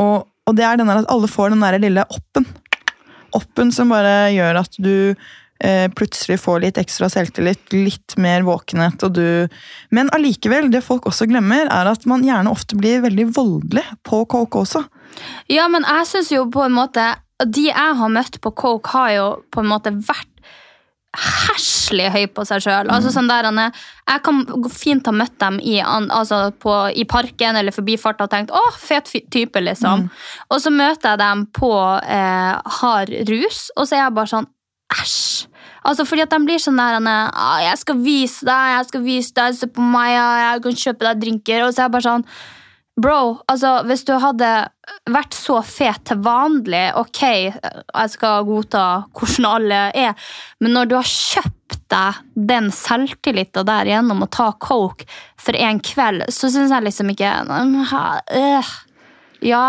[0.00, 2.46] Og, og det er den der at alle får den der lille oppen.
[3.34, 4.94] Oppen som bare gjør at du
[5.64, 9.48] eh, plutselig får litt ekstra selvtillit, litt mer våkenhet, og du
[9.94, 14.24] Men allikevel, det folk også glemmer, er at man gjerne ofte blir veldig voldelig på
[14.30, 14.84] coke også.
[15.50, 17.12] Ja, men jeg syns jo på en måte
[17.46, 20.30] De jeg har møtt på coke, har jo på en måte vært
[21.18, 22.90] herselig høy på seg sjøl.
[22.90, 23.72] Altså sånn der, er-
[24.08, 28.30] jeg kan fint ha møtt dem i, altså på, i parken eller forbi farta og
[28.30, 30.08] tenkt 'å, fet type', liksom.
[30.50, 31.72] Og så møter jeg dem på
[32.02, 34.46] eh, hard rus, og så er jeg bare sånn
[35.00, 35.46] æsj.
[35.84, 39.54] Altså fordi at de blir sånn der 'Jeg skal vise deg, jeg skal vise deg,
[39.54, 42.24] se på meg, jeg kan kjøpe deg drinker', og så er jeg bare sånn
[42.94, 44.48] Bro, altså hvis du hadde
[45.10, 50.28] vært så fet til vanlig, ok, jeg skal godta hvordan alle er,
[50.62, 52.20] men når du har kjøpt deg
[52.52, 55.08] den selvtilliten der gjennom å ta coke
[55.40, 58.72] for en kveld, så syns jeg liksom ikke øh,
[59.44, 59.66] Ja,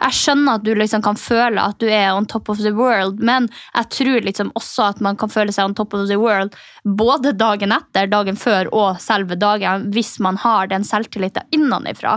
[0.00, 3.20] jeg skjønner at du liksom kan føle at du er on top of the world,
[3.20, 6.56] men jeg tror liksom også at man kan føle seg on top of the world
[6.86, 12.16] både dagen etter, dagen før og selve dagen, hvis man har den selvtilliten innenfra.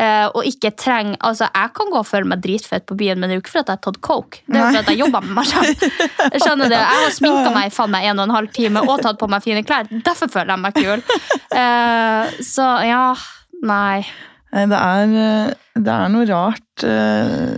[0.00, 3.28] Eh, og ikke trenger Altså, jeg kan gå og føle meg dritfett på byen, men
[3.28, 4.40] det er jo ikke fordi at jeg har tatt coke.
[4.46, 5.84] Det er jo fordi at jeg jobber med meg selv.
[6.36, 6.78] Jeg skjønner det.
[6.80, 9.28] Jeg har sminka meg i faen meg en og en halv time og tatt på
[9.32, 9.90] meg fine klær.
[9.90, 11.04] Derfor føler jeg meg kul.
[11.52, 13.02] Uh, så ja,
[13.66, 14.06] nei.
[14.56, 17.56] Nei, Det er, eh, det er noe rart eh,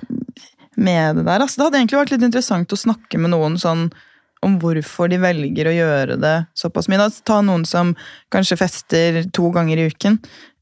[0.75, 1.45] med det der.
[1.45, 3.89] Altså, det hadde egentlig vært litt interessant å snakke med noen sånn
[4.47, 7.07] om hvorfor de velger å gjøre det såpass mye.
[7.27, 7.95] Ta noen som
[8.35, 10.19] kanskje fester to ganger i uken,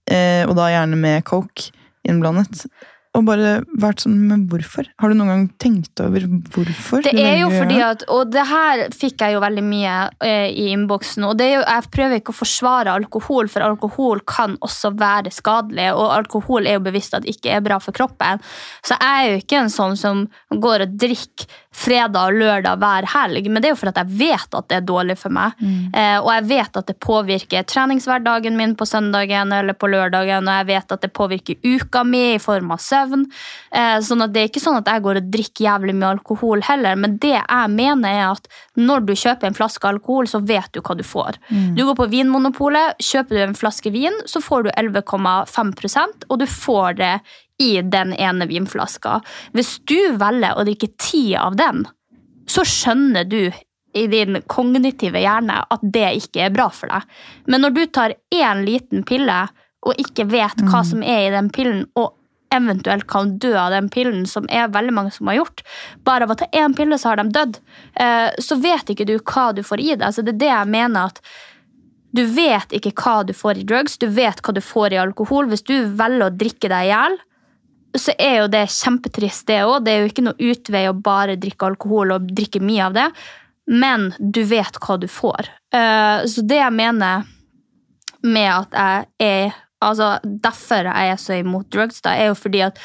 [0.09, 1.71] eh, og da gjerne med coke
[2.09, 2.67] innblandet.
[3.17, 4.89] Og bare vært sånn, men hvorfor?
[5.01, 7.05] Har du noen gang tenkt over hvorfor?
[7.07, 10.69] Det er jo fordi at, og det her fikk jeg jo veldig mye eh, i
[10.75, 11.25] innboksen.
[11.29, 15.89] og det jo, Jeg prøver ikke å forsvare alkohol, for alkohol kan også være skadelig.
[15.97, 18.43] Og alkohol er jo bevisst at det ikke er bra for kroppen.
[18.85, 23.07] Så jeg er jo ikke en sånn som går og drikker fredag og lørdag hver
[23.13, 25.57] helg, men det er jo for at jeg vet at det er dårlig for meg.
[25.93, 30.61] Eh, og jeg vet at det påvirker treningshverdagen min på søndagen eller på lørdagen, og
[30.61, 33.27] jeg vet at det påvirker uka mi i form av søvn.
[33.71, 36.65] Eh, sånn at det er ikke sånn at jeg går og drikker jævlig mye alkohol
[36.67, 40.73] heller, men det jeg mener er at når du kjøper en flaske alkohol, så vet
[40.73, 41.41] du hva du får.
[41.77, 46.47] Du går på Vinmonopolet, kjøper du en flaske vin, så får du 11,5% og du
[46.51, 47.15] får det
[47.63, 49.21] i den ene vinflaska.
[49.57, 51.87] Hvis du velger å drikke ti av den,
[52.47, 53.51] så skjønner du
[53.97, 57.07] i din kognitive hjerne at det ikke er bra for deg.
[57.49, 59.47] Men når du tar én liten pille
[59.87, 62.13] og ikke vet hva som er i den pillen, og
[62.55, 65.63] eventuelt kan dø av den pillen, som er veldig mange som har gjort.
[66.07, 67.59] Bare av å ta én pille, så har de dødd.
[67.95, 70.15] Eh, Så vet ikke du hva du får i deg.
[70.15, 71.21] Så det er det jeg mener at
[72.17, 75.49] du vet ikke hva du får i drugs, du vet hva du får i alkohol.
[75.51, 77.19] Hvis du velger å drikke deg i hjel,
[78.01, 79.85] så er jo det kjempetrist, det òg.
[79.85, 83.07] Det er jo ikke noe utvei å bare drikke alkohol og drikke mye av det,
[83.67, 85.49] men du vet hva du får.
[85.75, 87.25] Eh, Så det jeg mener
[88.23, 92.63] med at jeg er Altså, derfor jeg er så imot drugs, da, er jo fordi
[92.65, 92.79] at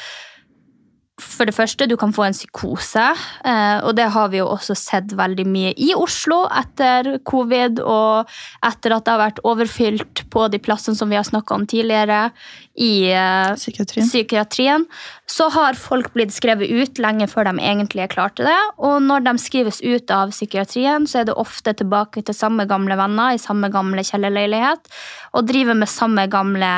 [1.22, 3.04] for det første, du kan få en psykose,
[3.48, 8.30] eh, og det har vi jo også sett veldig mye i Oslo etter covid, og
[8.66, 12.28] etter at det har vært overfylt på de plassene som vi har snakka om tidligere,
[12.72, 14.06] i eh, Psykiatrien.
[14.08, 14.86] psykiatrien,
[15.28, 18.60] så har folk blitt skrevet ut lenge før de egentlig er klare til det.
[18.80, 22.96] Og når de skrives ut av psykiatrien, så er det ofte tilbake til samme gamle
[22.96, 24.88] venner i samme gamle kjellerleilighet,
[25.36, 26.72] og driver med samme gamle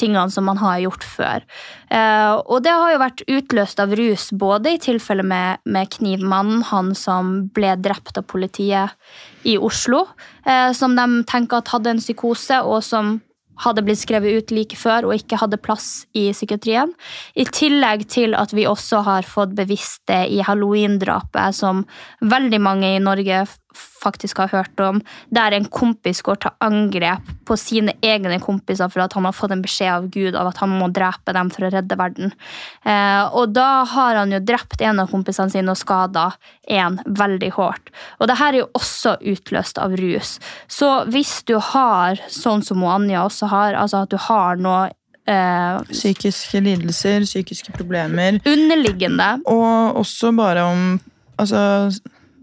[0.00, 1.44] tingene som man har gjort før.
[1.90, 6.64] Eh, og det har jo vært utløst av rus, både i tilfellet med, med knivmannen,
[6.70, 8.96] han som ble drept av politiet
[9.44, 10.06] i Oslo,
[10.46, 13.18] eh, som de tenker at hadde en psykose, og som
[13.62, 16.90] hadde blitt skrevet ut like før og ikke hadde plass i psykiatrien.
[17.38, 21.84] I tillegg til at vi også har fått bevisst det i halloween-drapet, som
[22.24, 23.44] veldig mange i Norge
[23.76, 25.00] faktisk har hørt om,
[25.34, 29.54] der en kompis går til angrep på sine egne kompiser for at han har fått
[29.54, 32.34] en beskjed av Gud av at han må drepe dem for å redde verden.
[32.84, 36.30] Eh, og da har han jo drept en av kompisene sine og skada
[36.70, 37.92] en veldig hardt.
[38.20, 40.36] Og det her er jo også utløst av rus.
[40.68, 44.92] Så hvis du har, sånn som Anja også har, altså at du har noe
[45.24, 48.36] Uh, Psykiske lidelser, psykiske problemer.
[48.44, 50.82] underliggende Og også bare om
[51.40, 51.90] Altså,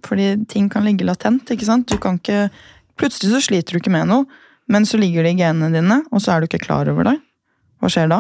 [0.08, 1.90] fordi ting kan ligge latent, ikke sant?
[1.92, 2.50] Du kan ikke
[3.00, 4.26] Plutselig så sliter du ikke med noe,
[4.70, 7.16] men så ligger det i genene dine, og så er du ikke klar over det.
[7.82, 8.20] Hva skjer da?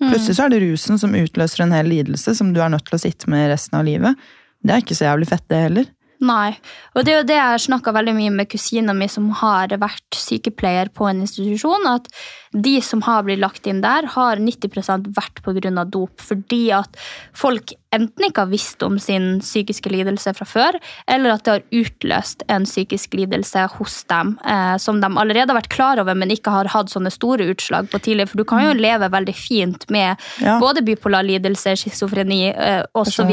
[0.00, 2.96] Plutselig så er det rusen som utløser en hel lidelse som du er nødt til
[2.96, 4.16] å sitte med resten av livet.
[4.64, 5.90] Det er ikke så jævlig fett, det heller.
[6.24, 6.56] Nei.
[6.96, 9.74] Og det er jo det jeg har snakka veldig mye med kusina mi som har
[9.80, 12.08] vært sykepleier på en institusjon, at
[12.56, 15.84] de som har blitt lagt inn der, har 90% vært pga.
[15.84, 16.20] dop.
[16.22, 16.96] Fordi at
[17.36, 21.64] folk enten ikke har visst om sin psykiske lidelse fra før, eller at det har
[21.72, 26.32] utløst en psykisk lidelse hos dem eh, som de allerede har vært klar over, men
[26.34, 28.30] ikke har hatt sånne store utslag på tidligere.
[28.32, 30.58] For du kan jo leve veldig fint med Ja.
[30.60, 33.30] både bipolar lidelse, schizofreni eh, osv.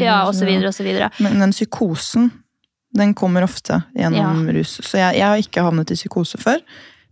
[0.00, 1.10] Ja, og så videre, og så videre.
[1.20, 2.30] Men den psykosen,
[2.96, 4.78] den kommer ofte gjennom rus.
[4.82, 6.62] Så jeg, jeg har ikke havnet i psykose før.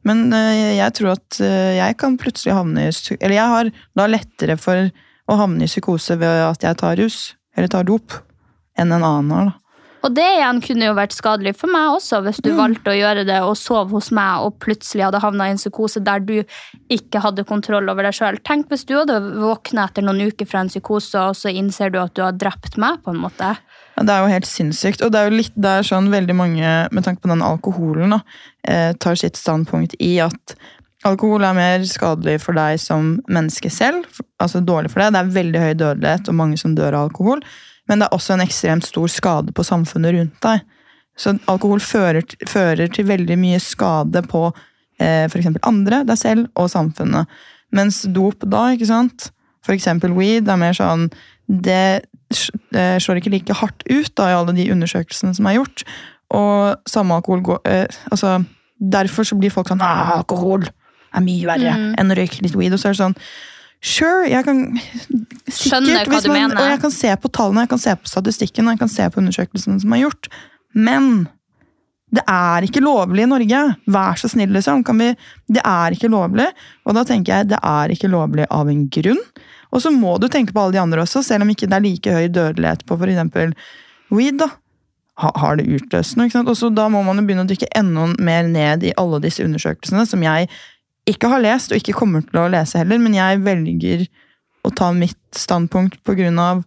[0.07, 4.09] Men eh, jeg tror at eh, jeg kan plutselig havne i Eller jeg har da
[4.11, 4.89] lettere for
[5.27, 8.15] å havne i psykose ved at jeg tar rus, eller tar dop,
[8.79, 9.51] enn en annen har.
[9.51, 9.66] da.
[10.07, 13.25] Og det igjen kunne jo vært skadelig for meg også, hvis du valgte å gjøre
[13.27, 16.37] det og sov hos meg og plutselig hadde havna i en psykose der du
[16.93, 18.39] ikke hadde kontroll over deg sjøl.
[18.47, 21.99] Tenk hvis du hadde våkna etter noen uker fra en psykose, og så innser du
[22.03, 23.57] at du har drept meg, på en måte.
[23.97, 25.03] Ja, det er jo helt sinnssykt.
[25.03, 28.23] Og det er jo litt der sånn veldig mange, med tanke på den alkoholen, da,
[28.69, 30.57] eh, tar sitt standpunkt i at
[31.07, 34.07] alkohol er mer skadelig for deg som menneske selv.
[34.43, 35.15] Altså dårlig for deg.
[35.15, 37.43] Det er veldig høy dødelighet og mange som dør av alkohol.
[37.87, 40.65] Men det er også en ekstremt stor skade på samfunnet rundt deg.
[41.17, 44.49] Så alkohol fører, fører til veldig mye skade på
[45.01, 45.55] eh, f.eks.
[45.65, 47.31] andre, deg selv og samfunnet.
[47.75, 49.31] Mens dop da, ikke sant,
[49.65, 49.89] f.eks.
[50.05, 51.09] weed, er mer sånn
[51.47, 52.07] det,
[52.75, 55.87] det slår ikke like hardt ut da, i alle de undersøkelsene som er gjort.
[56.37, 58.41] Og samme alkohol går eh, altså,
[58.77, 62.75] Derfor så blir folk sånn ah, Alkohol er mye verre enn å røyke litt weed.
[62.77, 63.15] Og så er det sånn
[63.87, 64.65] Sure, jeg kan
[65.47, 66.59] Skjønner sikkert, hva du man, mener.
[66.59, 69.09] Og jeg kan se på tallene, jeg kan se på statistikken og jeg kan se
[69.13, 70.31] på undersøkelsene som er gjort.
[70.75, 71.11] Men
[72.15, 73.63] det er ikke lovlig i Norge.
[73.95, 74.83] Vær så snill, liksom.
[74.87, 75.13] Kan vi,
[75.53, 76.49] det er ikke lovlig.
[76.87, 79.23] Og da tenker jeg det er ikke lovlig av en grunn.
[79.75, 81.85] Og så må du tenke på alle de andre også, selv om ikke det er
[81.85, 83.51] like høy dødelighet på f.eks.
[84.15, 84.39] weed.
[84.43, 84.51] da.
[85.17, 86.29] Har det utløst noe?
[86.29, 86.51] ikke sant?
[86.53, 89.45] Og så Da må man jo begynne å dykke enda mer ned i alle disse
[89.45, 90.51] undersøkelsene, som jeg
[91.07, 94.07] ikke har lest, og ikke kommer til å lese heller, men jeg velger
[94.67, 96.65] å ta mitt standpunkt på grunn av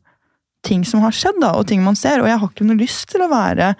[0.66, 2.22] ting som har skjedd, da, og ting man ser.
[2.22, 3.74] Og jeg har ikke noe lyst til å være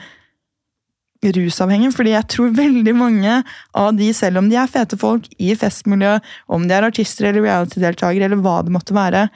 [1.20, 3.42] rusavhengig, fordi jeg tror veldig mange
[3.78, 7.48] av de, selv om de er fete folk i festmiljø, om de er artister eller
[7.48, 9.28] reality-deltakere eller hva det måtte være,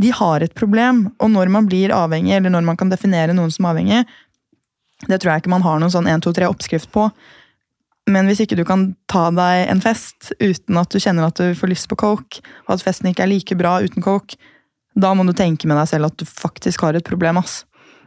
[0.00, 1.06] de har et problem.
[1.22, 4.02] Og når man blir avhengig, eller når man kan definere noen som avhengig,
[5.04, 7.08] det tror jeg ikke man har noen sånn 1, 2, 3 oppskrift på.
[8.10, 11.54] Men hvis ikke du kan ta deg en fest uten at du kjenner at du
[11.56, 14.36] får lyst på coke, og at festen ikke er like bra uten coke,
[14.94, 17.40] da må du tenke med deg selv at du faktisk har et problem.
[17.40, 17.62] ass.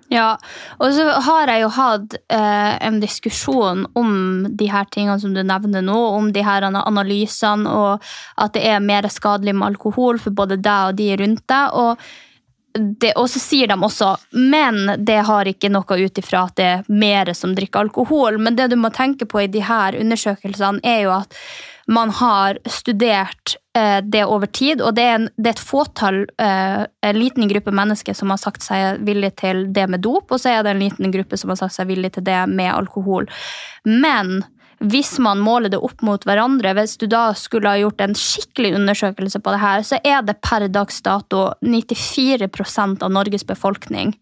[0.08, 0.38] Ja,
[0.80, 4.14] og så har jeg jo hatt eh, en diskusjon om
[4.48, 8.06] de her tingene som du nevner nå, om de her analysene, og
[8.40, 11.76] at det er mer skadelig med alkohol for både deg og de rundt deg.
[11.76, 12.08] og
[13.16, 16.92] og så sier de også men det har ikke noe ut ifra at det er
[16.92, 18.38] mer som drikker alkohol.
[18.42, 21.34] Men det du må tenke på i de her undersøkelsene, er jo at
[21.88, 26.20] man har studert eh, det over tid, og det er, en, det er et fåtall,
[26.44, 30.42] eh, en liten gruppe mennesker som har sagt seg villig til det med dop, og
[30.44, 33.30] så er det en liten gruppe som har sagt seg villig til det med alkohol.
[33.88, 34.42] Men
[34.80, 38.76] hvis man måler det opp mot hverandre, hvis du da skulle ha gjort en skikkelig
[38.78, 44.14] undersøkelse på det her, så er det per dags dato 94% av Norges befolkning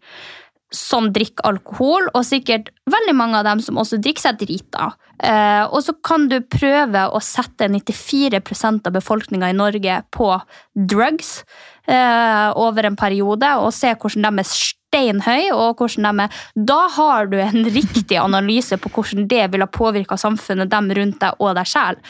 [0.74, 4.90] som drikker alkohol, og sikkert veldig mange av dem som også drikker seg drita.
[5.22, 10.32] Eh, og så kan du prøve å sette 94% av befolkninga i Norge på
[10.74, 11.38] drugs
[11.86, 14.50] eh, over en periode, og se hvordan de er
[14.96, 19.64] steinhøy, og hvordan de er Da har du en riktig analyse på hvordan det vil
[19.64, 22.00] ha påvirka samfunnet, dem rundt deg og deg sjæl.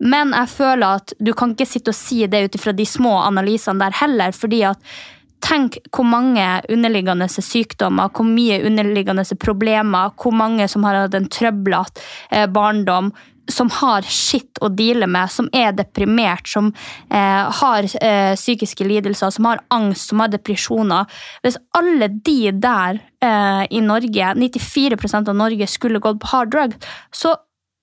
[0.00, 3.18] Men jeg føler at du kan ikke sitte og si det ut ifra de små
[3.26, 4.92] analysene der heller, fordi at
[5.40, 11.30] Tenk hvor mange underliggende sykdommer, hvor mye underliggende problemer, hvor mange som har hatt en
[11.32, 13.08] trøblete eh, barndom,
[13.54, 16.72] som har skitt å deale med, som er deprimert, som
[17.10, 21.08] eh, har eh, psykiske lidelser, som har angst, som har depresjoner.
[21.44, 26.76] Hvis alle de der eh, i Norge, 94% av Norge, skulle gått på hard drug,
[27.14, 27.34] så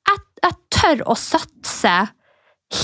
[0.07, 1.95] jeg, jeg tør å satse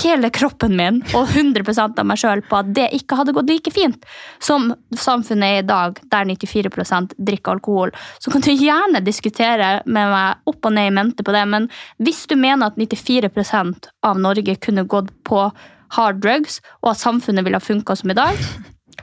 [0.02, 3.74] hele kroppen min og 100% av meg sjøl på at det ikke hadde gått like
[3.76, 4.06] fint
[4.44, 7.92] som samfunnet i dag, der 94% drikker alkohol.
[8.24, 11.68] Så kan du gjerne diskutere med meg opp og ned i mente på det, men
[12.00, 15.50] hvis du mener at 94% av Norge kunne gått på
[15.98, 18.40] hard drugs, og at samfunnet ville ha funka som i dag,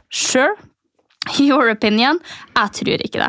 [0.09, 0.57] sure.
[1.37, 2.17] Your opinion.
[2.57, 3.29] Jeg tror ikke det.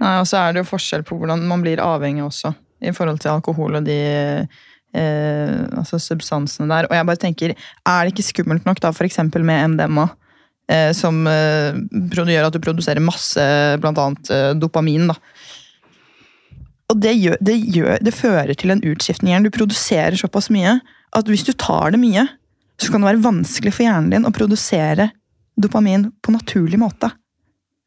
[0.00, 3.20] Nei, Og så er det jo forskjell på hvordan man blir avhengig også, i forhold
[3.20, 3.98] til alkohol og de
[4.96, 6.88] altså substansene der.
[6.88, 9.20] Og jeg bare tenker, er det ikke skummelt nok da f.eks.
[9.36, 10.06] med MDMA?
[10.66, 11.76] Eh, som eh,
[12.10, 15.12] gjør at du produserer masse annet eh, dopamin.
[15.12, 15.14] da.
[16.90, 19.46] Og det, gjør, det, gjør, det fører til en utskiftning.
[19.46, 20.78] Du produserer såpass mye
[21.16, 22.26] at hvis du tar det mye,
[22.82, 25.10] så kan det være vanskelig for hjernen din å produsere
[25.56, 27.08] dopamin på naturlig måte.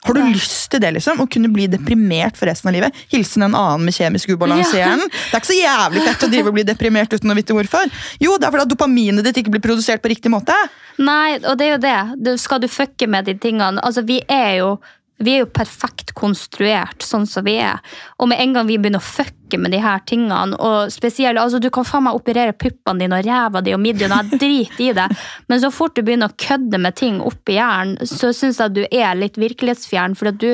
[0.08, 1.20] Har du lyst til det, liksom?
[1.20, 2.96] Å kunne bli deprimert for resten av livet?
[3.12, 5.10] Hilsen en annen med kjemisk ubalanse i hjernen.
[5.12, 7.92] Det er ikke så jævlig fett å drive og bli deprimert uten å vite hvorfor.
[8.24, 10.56] Jo, det er fordi at dopaminet ditt ikke blir produsert på riktig måte.
[11.04, 12.38] Nei, og det er jo det.
[12.40, 14.72] Skal du fucke med de tingene Altså, vi er jo
[15.20, 17.82] vi er jo perfekt konstruert sånn som vi er.
[18.24, 21.60] Og med en gang vi begynner å fucke med de her tingene, og spesielt, altså
[21.60, 24.92] Du kan faen meg operere puppene dine og ræva di og midjen, jeg driter i
[24.94, 25.08] det,
[25.50, 28.78] men så fort du begynner å kødde med ting oppi hjernen, så syns jeg at
[28.78, 30.18] du er litt virkelighetsfjern.
[30.20, 30.50] For at du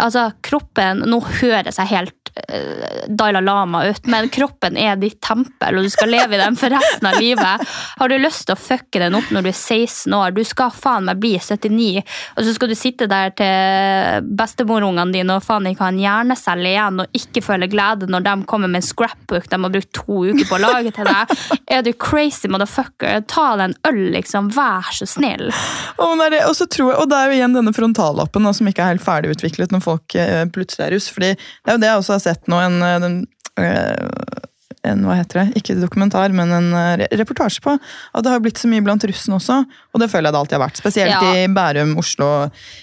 [0.00, 5.78] Altså, kroppen Nå høres jeg helt uh, Dalai Lama ut, men kroppen er ditt tempel,
[5.78, 7.66] og du skal leve i den for resten av livet.
[7.98, 10.34] Har du lyst til å fucke den opp når du er 16 år?
[10.36, 12.02] Du skal faen meg bli 79,
[12.36, 16.72] og så skal du sitte der til bestemorungene dine og faen ikke ha en hjernecelle
[16.72, 20.24] igjen og ikke føle glede når de kommer med en scrapbook de har brukt to
[20.30, 21.34] uker på å lage til deg.
[21.72, 23.22] Er du crazy motherfucker?
[23.30, 24.50] Ta deg en øl, liksom.
[24.56, 25.48] Vær så snill.
[25.96, 28.96] Og det, er det, jeg, og det er jo igjen denne frontallappen som ikke er
[28.96, 31.10] helt ferdigutviklet når folk eh, plutselig er russ.
[31.12, 32.60] fordi det er jo det jeg også har sett nå.
[32.60, 33.18] en, eh, den,
[33.60, 34.40] øh,
[34.82, 36.72] en hva heter det, ikke dokumentar, men en
[37.14, 39.60] reportasje på at det har blitt så mye blant russen også.
[39.94, 40.80] Og det føler jeg det alltid har vært.
[40.82, 41.34] Spesielt ja.
[41.38, 42.30] i Bærum, Oslo,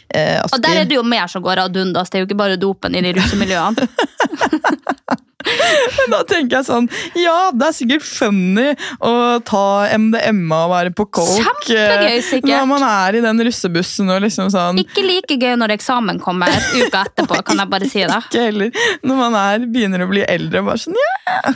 [0.08, 0.56] eh, Asker.
[0.56, 2.10] Og der er det jo mer som går ad undas.
[2.10, 3.90] Det er jo ikke bare dopen i de russemiljøene.
[5.98, 6.90] Men da tenker jeg sånn
[7.20, 8.68] Ja, det er sikkert funny
[9.06, 9.14] å
[9.48, 9.66] ta
[10.00, 12.52] MDMA og være på coke Kjempegøy, sikkert.
[12.52, 16.54] når man er i den russebussen og liksom sånn Ikke like gøy når eksamen kommer
[16.76, 18.22] uka etterpå, kan jeg bare si det.
[18.30, 21.54] Ikke heller når man er, begynner å bli eldre og bare sånn Ja!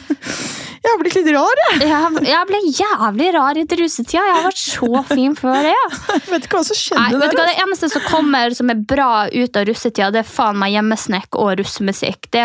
[0.84, 1.86] Jeg har blitt litt rar, jeg.
[1.88, 4.24] Jeg, jeg ble jævlig rar i russetida.
[4.28, 5.72] Jeg har vært så fin før det.
[5.72, 5.86] Ja.
[6.24, 8.82] Jeg vet ikke hva som skjedde Nei, vet hva, Det eneste som kommer som er
[8.90, 12.28] bra ut av russetida, det er faen meg hjemmesnekk og russemusikk.
[12.36, 12.44] Det,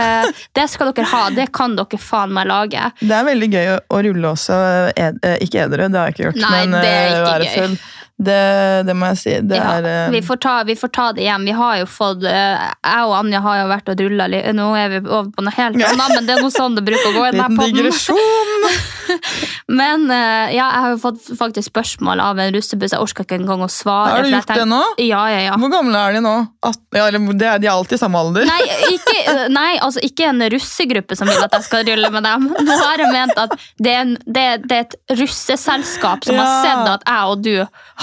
[0.54, 1.22] det, skal dere ha.
[1.34, 2.88] Det kan dere faen meg lage.
[3.02, 4.58] Det er veldig gøy å rulle også.
[4.94, 6.42] Ed, eh, ikke edru, det har jeg ikke gjort.
[6.44, 7.54] Nei, men det er eh, ikke gøy.
[7.58, 7.78] Full.
[8.18, 8.38] Det,
[8.82, 9.32] det må jeg si.
[9.54, 11.44] Ja, er eh, vi, får ta, vi får ta det hjem.
[11.46, 14.48] Vi har jo fått Jeg og Anja har jo vært og rulla litt.
[14.58, 17.12] Nå er vi over på noe helt annet, men det er noe sånn det bruker
[17.12, 18.57] å gå i Liten digresjon!
[19.80, 22.94] Men eh, ja, jeg har jo fått faktisk spørsmål av en russebuss.
[22.94, 24.14] Jeg orker ikke engang å svare.
[24.16, 24.80] Har du gjort tenker, det nå?
[25.04, 25.56] Ja, ja, ja.
[25.60, 26.34] Hvor gamle er de nå?
[26.64, 28.48] At, ja, de er alltid i samme alder.
[28.48, 28.60] Nei,
[28.94, 29.16] ikke,
[29.58, 32.48] nei, altså ikke en russegruppe som vil at jeg skal rulle med dem.
[32.68, 36.64] Nå har jeg ment at det er, en, det, det er et russeselskap som har
[36.64, 37.54] sett at jeg og du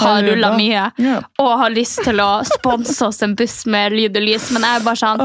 [0.02, 1.18] har rulla mye, Ja.
[1.40, 4.50] og har lyst til å sponse oss en buss med lyd og lys.
[4.54, 5.22] Men jeg er bare sånn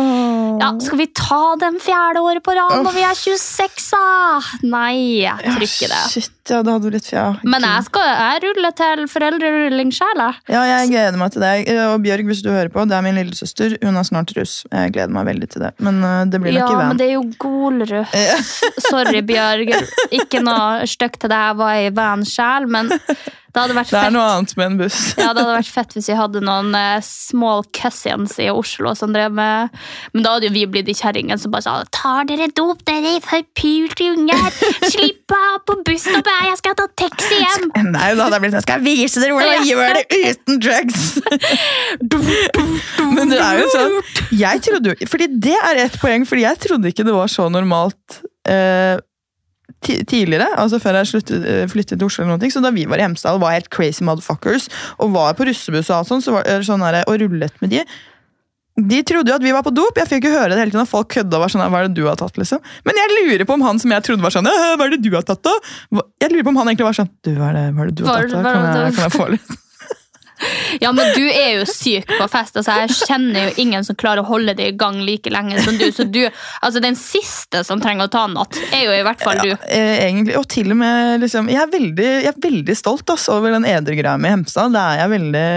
[0.62, 4.42] ja, Skal vi ta den fjerde året på rad når vi er 26, da?
[4.72, 6.00] Nei, jeg tror ikke det.
[6.12, 7.26] Shit, ja, det hadde blitt ja.
[7.48, 10.24] Men jeg skal jeg ruller til foreldrerulling sjæl.
[10.52, 11.54] Ja, jeg gleder meg til det.
[11.88, 13.78] Og Bjørg, hvis du hører på, det er min lillesøster.
[13.84, 14.62] Hun er snart russ.
[14.72, 15.72] Jeg gleder meg veldig til det.
[15.80, 16.88] Men øh, det blir nok Ja, i van.
[16.92, 18.56] men det er jo golruss.
[18.90, 19.72] Sorry, Bjørg.
[20.12, 22.92] Ikke noe stygt til deg, jeg var i van sjæl, men
[23.52, 24.14] det hadde vært Det er fett.
[24.16, 25.00] noe annet med en buss.
[25.22, 29.12] Ja, det hadde vært fett hvis vi hadde noen eh, small cousins i Oslo som
[29.16, 29.70] drev med
[30.16, 33.18] Men da hadde jo vi blitt de kjerringene som bare sa Tar dere dop, dere
[33.26, 34.48] forpulte unger?
[34.88, 37.68] Slipp av på busstoppet, jeg skal ta taxi hjem!
[37.92, 40.62] Nei, da hadde jeg blitt sånn Skal jeg vise dere hvordan man gjør det uten
[40.64, 41.06] drugs?
[43.16, 43.96] Men det er jo sånn
[44.40, 47.48] Jeg trodde jo Fordi det er ett poeng, fordi jeg trodde ikke det var så
[47.52, 48.98] normalt eh,
[49.82, 53.02] tidligere, altså før jeg sluttet, eh, flyttet til Oslo, eller noe, så da vi var
[53.02, 54.70] i Hemsedal var helt crazy motherfuckers
[55.00, 57.84] og var på russebuss og alt sånt, så var sånn der, og rullet med de.
[58.82, 59.98] De trodde jo at vi var på dop.
[60.00, 60.86] Jeg fikk jo høre det hele tiden.
[60.86, 62.62] og Folk kødda og var sånn, hva er det du har tatt, liksom?
[62.88, 65.02] Men jeg lurer på om han som jeg trodde var sånn, «Øh, hva er det
[65.04, 65.52] du har tatt, da?
[66.24, 67.98] Jeg lurer på om han egentlig var sånn, du, hva er det, hva er det
[68.00, 68.54] du har tatt, da?
[68.56, 69.52] Kan jeg, kan jeg få litt?
[70.82, 72.56] Ja, men du er jo syk på fest.
[72.58, 75.78] Altså, jeg kjenner jo ingen som klarer å holde det i gang like lenge som
[75.78, 75.88] du.
[75.92, 76.24] Så du,
[76.62, 79.52] altså Den siste som trenger å ta natt, er jo i hvert fall du.
[79.52, 79.60] Ja,
[80.08, 83.56] egentlig, og til og med liksom, jeg, er veldig, jeg er veldig stolt altså, over
[83.58, 84.74] den edru-greia med Hemsedal.
[84.74, 85.48] Det er jeg veldig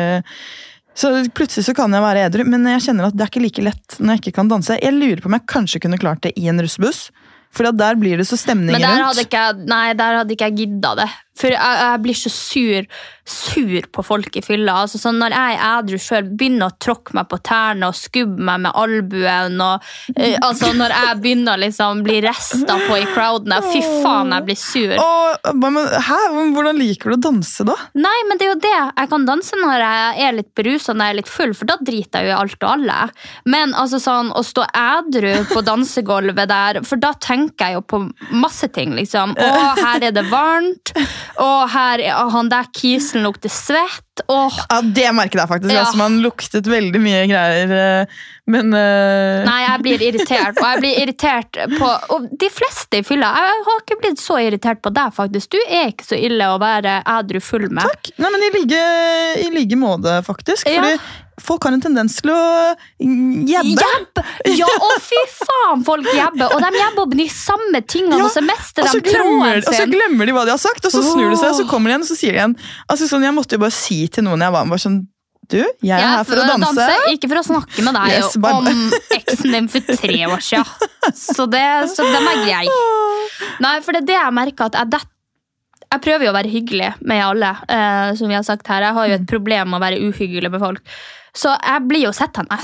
[0.94, 3.62] så Plutselig så kan jeg være edru, men jeg kjenner at det er ikke like
[3.66, 4.76] lett når jeg ikke kan danse.
[4.78, 7.08] Jeg lurer på om jeg kanskje kunne klart det i en russebuss.
[7.54, 9.08] For der blir det så stemning Men der rundt.
[9.10, 11.08] hadde ikke nei, der hadde ikke jeg gidda det.
[11.38, 12.88] For jeg, jeg blir så sur
[13.24, 14.74] sur på folk i fylla.
[14.84, 18.44] Altså, sånn når jeg er edru sjøl, begynner å tråkke meg på tærne og skubbe
[18.44, 23.06] meg med albuen og eh, altså Når jeg begynner å liksom bli resta på i
[23.14, 24.94] crowden fy faen, jeg blir sur.
[25.00, 26.18] Åh, men, hæ?
[26.54, 27.76] Hvordan liker du å danse, da?
[27.96, 28.74] Nei, men det er jo det.
[28.74, 31.78] Jeg kan danse når jeg er litt berusa, når jeg er litt full, for da
[31.80, 32.98] driter jeg jo i alt og alle.
[33.48, 38.02] Men altså sånn, å stå edru på dansegulvet der, for da tenker jeg jo på
[38.36, 39.36] masse ting, liksom.
[39.38, 40.92] Å, her er det varmt.
[41.40, 44.24] Å, her er han der kisen lukter svett.
[44.30, 45.74] Åh, Ja, Det merket jeg faktisk.
[45.74, 45.84] Ja.
[45.84, 48.06] Altså, man luktet veldig mye greier.
[48.50, 49.40] Men uh...
[49.46, 50.58] Nei, jeg blir irritert.
[50.60, 53.30] Og jeg blir irritert på Og de fleste i fylla.
[53.40, 55.54] Jeg har ikke blitt så irritert på deg, faktisk.
[55.56, 57.88] Du er ikke så ille å være edru full med.
[57.88, 58.12] Takk.
[58.20, 58.82] Nei, men i like,
[59.46, 60.68] i like måte, faktisk.
[60.68, 60.84] Ja.
[60.84, 62.42] Fordi folk har en tendens til å
[63.00, 63.72] jabbe.
[63.72, 64.20] Jebb!
[64.54, 66.52] Ja, å fy faen, folk jabber.
[66.52, 69.72] Og de jabber om de samme tingene, Ja, og så mister de tråden sin.
[69.72, 71.66] og så glemmer de hva de har sagt, og så snur de seg, og så
[71.70, 72.54] kommer de igjen og så sier de igjen
[72.86, 75.00] altså, sånn, Jeg måtte jo bare si til noen jeg var med, bare sånn
[75.50, 76.84] Du, jeg er her for å danse.
[77.12, 78.68] Ikke for å snakke med deg Yes, om
[79.18, 80.92] eksen din for tre år siden.
[81.12, 82.62] Så, det, så den er grei.
[83.60, 85.00] Nei, for det er det jeg merker at jeg det,
[85.94, 88.88] jeg prøver jo å være hyggelig med alle, eh, som vi har sagt her.
[88.88, 90.94] Jeg har jo et problem med å være uhyggelig med folk.
[91.34, 92.58] Så jeg blir jo sittende.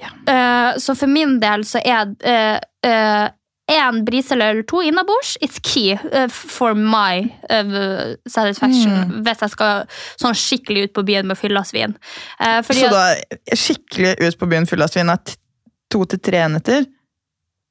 [0.00, 3.26] Eh, så for min del så er uh,
[3.76, 8.26] en brise eller to innabords it's key eh, for my satisfaction.
[8.28, 9.24] satisfaction.
[9.26, 9.84] Hvis jeg skal
[10.20, 11.96] sånn skikkelig ut på byen med fyllasvin.
[12.38, 15.36] Fordi Så da skikkelig ut på byen full av svin er
[15.90, 16.86] to til tre enheter?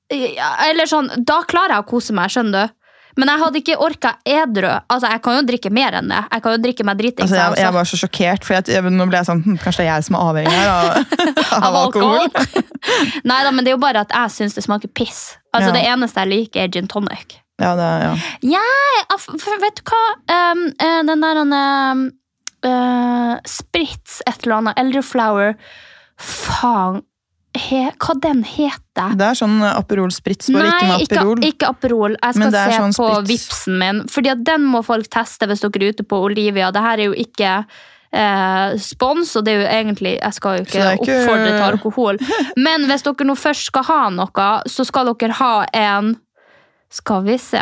[0.09, 2.75] Ja, eller sånn, da klarer jeg å kose meg, skjønner du.
[3.19, 4.69] Men jeg hadde ikke orka edru.
[4.87, 6.19] Altså, jeg kan jo drikke mer enn det.
[6.29, 7.25] Jeg kan jo drikke meg dritings.
[7.25, 9.57] Altså, jeg, jeg jeg var så sjokkert, for jeg, jeg, nå ble jeg sånn hm,
[9.63, 11.17] Kanskje det er jeg som er avhengig her av,
[11.57, 12.29] av Av alkohol?
[13.29, 15.23] Nei da, men det er jo bare at jeg syns det smaker piss.
[15.53, 15.75] Altså, Ja.
[15.75, 17.39] Det eneste jeg liker, er gin tonic.
[17.59, 18.15] Ja, det, er- ja.
[18.55, 20.03] Jeg, vet du hva?
[20.31, 22.11] Um, eh, den der um,
[22.63, 24.79] eh, Spritz et eller annet.
[24.79, 25.55] Elderflower.
[26.19, 27.03] Faen.
[27.57, 29.15] He, hva den heter?
[29.17, 31.39] det er sånn Aperol Spritz, bare ikke med ikke, Aperol.
[31.47, 32.15] ikke Aperol.
[32.21, 33.29] Jeg skal se sånn på Spritz.
[33.31, 34.01] vipsen min.
[34.13, 36.69] Fordi at den må folk teste hvis dere er ute på Olivia.
[36.71, 37.55] Det her er jo ikke
[38.13, 42.19] eh, spons, og det er jo egentlig Jeg skal jo ikke, ikke- oppfordre til alkohol.
[42.65, 46.15] Men hvis dere nå først skal ha noe, så skal dere ha en
[46.91, 47.61] Skal vi se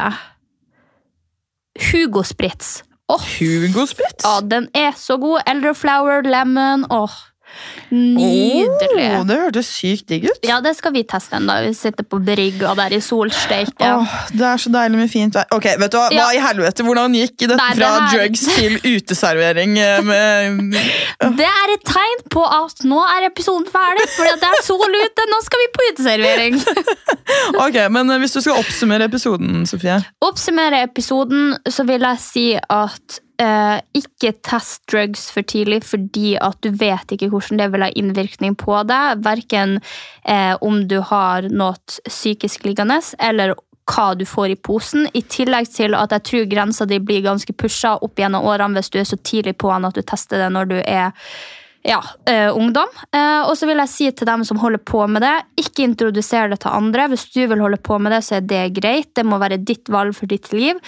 [1.91, 2.81] Hugo Spritz.
[3.09, 3.21] Oh.
[3.39, 4.23] Hugo Spritz?
[4.25, 5.41] ja, den er så god.
[5.47, 6.85] Elderflower, lemon.
[6.91, 7.11] Åh.
[7.91, 9.05] Nydelig.
[9.19, 10.39] Åh, det hørtes sykt digg ut.
[10.47, 11.65] Ja, det skal vi teste en dag.
[11.67, 13.71] Vi sitter på brygga der i solsteik.
[13.79, 13.97] Ja.
[14.01, 15.47] Åh, det er så deilig med fint vær.
[15.55, 16.07] Ok, vet du hva?
[16.13, 16.85] Hva i helvete?
[16.87, 19.77] Hvordan gikk dette det fra her- drugs til uteservering?
[19.79, 20.77] eh, Med...
[21.39, 25.27] Det er et tegn på at nå er episoden ferdig, fordi det er sol ute.
[25.31, 26.59] Nå skal vi på uteservering.
[27.59, 32.45] Ok, men eh, Hvis du skal oppsummere episoden, Sofie Oppsummere episoden, så vil jeg si
[32.55, 37.85] at eh, ikke test drugs for tidlig, fordi at du vet ikke hvordan det vil
[37.85, 39.23] ha innvirkning på deg.
[39.25, 39.79] Verken
[40.25, 41.77] eh, om du har noe
[42.07, 43.55] psykisk liggende, eller
[43.87, 45.07] hva du får i posen.
[45.15, 48.91] I tillegg til at jeg tror grensa di blir ganske pusha opp gjennom årene hvis
[48.91, 51.15] du er så tidlig på den at du tester det når du er
[51.87, 52.89] ja, eh, ungdom.
[53.15, 56.49] Eh, og så vil jeg si til dem som holder på med det, ikke introduser
[56.51, 57.05] det til andre.
[57.07, 59.13] Hvis du vil holde på med det, så er det greit.
[59.15, 60.81] Det må være ditt valg for ditt liv.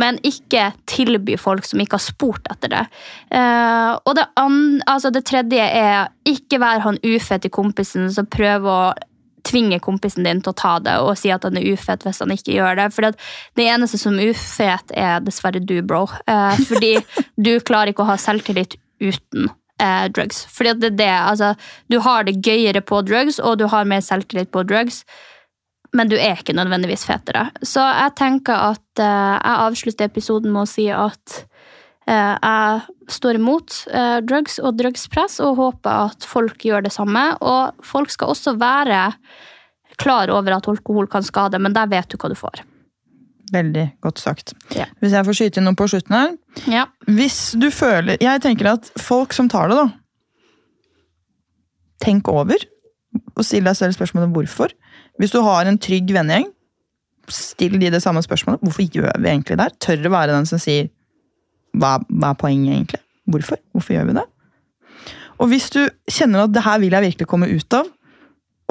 [0.00, 2.86] Men ikke tilby folk som ikke har spurt etter det.
[3.36, 8.72] Eh, og det, an, altså det tredje er ikke vær han ufete kompisen som prøver
[8.72, 9.12] å
[9.46, 12.32] tvinge kompisen din til å ta det og si at han er ufet hvis han
[12.32, 12.88] ikke gjør det.
[12.96, 16.06] For det eneste som er ufet, er dessverre du, bro.
[16.24, 16.96] Eh, fordi
[17.46, 19.52] du klarer ikke å ha selvtillit uten
[19.82, 20.44] eh, drugs.
[20.52, 21.54] Fordi at det er det, altså,
[21.92, 25.04] du har det gøyere på drugs, og du har mer selvtillit på drugs,
[25.96, 27.48] men du er ikke nødvendigvis fetere.
[27.62, 31.40] Så jeg tenker at eh, jeg avslutter episoden med å si at
[32.08, 37.28] eh, jeg står imot eh, drugs og drugspress, og håper at folk gjør det samme.
[37.40, 39.10] Og folk skal også være
[40.00, 42.64] klar over at alkohol kan skade, men der vet du hva du får.
[43.52, 44.54] Veldig godt sagt.
[44.74, 44.88] Ja.
[45.00, 46.32] Hvis jeg får skyte inn noe på slutten her
[46.66, 46.86] Ja.
[47.06, 49.86] Hvis du føler Jeg tenker at folk som tar det, da
[52.02, 52.60] Tenk over,
[53.36, 54.74] og still deg selv spørsmålet hvorfor.
[55.16, 56.50] Hvis du har en trygg vennegjeng,
[57.32, 58.60] still de det samme spørsmålet.
[58.60, 59.76] Hvorfor gjør vi egentlig det her?
[59.80, 60.90] Tør å være den som sier
[61.72, 63.00] hva, hva er poenget egentlig?
[63.32, 63.60] Hvorfor?
[63.72, 64.26] Hvorfor gjør vi det?
[65.40, 67.88] Og hvis du kjenner at det her vil jeg virkelig komme ut av,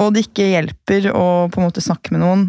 [0.02, 2.48] og det ikke hjelper å på en måte snakke med noen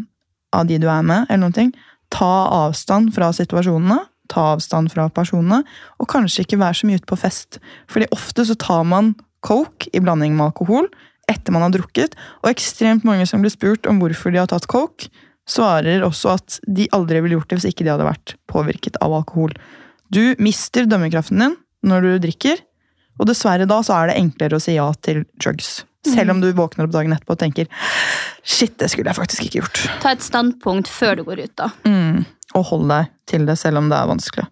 [0.55, 1.73] av de du er med, eller noen ting,
[2.13, 3.99] ta avstand fra situasjonene,
[4.31, 5.61] ta avstand fra personene,
[5.99, 7.59] og kanskje ikke være så mye ute på fest.
[7.91, 9.13] Fordi ofte så tar man
[9.45, 10.89] coke i blanding med alkohol
[11.27, 14.67] etter man har drukket, og ekstremt mange som blir spurt om hvorfor de har tatt
[14.71, 15.09] coke,
[15.47, 19.15] svarer også at de aldri ville gjort det hvis ikke de hadde vært påvirket av
[19.15, 19.53] alkohol.
[20.11, 22.63] Du mister dømmekraften din når du drikker,
[23.17, 25.81] og dessverre da så er det enklere å si ja til drugs.
[26.13, 27.69] Selv om du våkner opp dagen etterpå og tenker
[28.43, 29.83] shit, det skulle jeg faktisk ikke gjort.
[30.03, 31.69] Ta et standpunkt før du går ut, da.
[31.87, 32.25] Mm.
[32.55, 34.47] Og hold deg til det selv om det er vanskelig.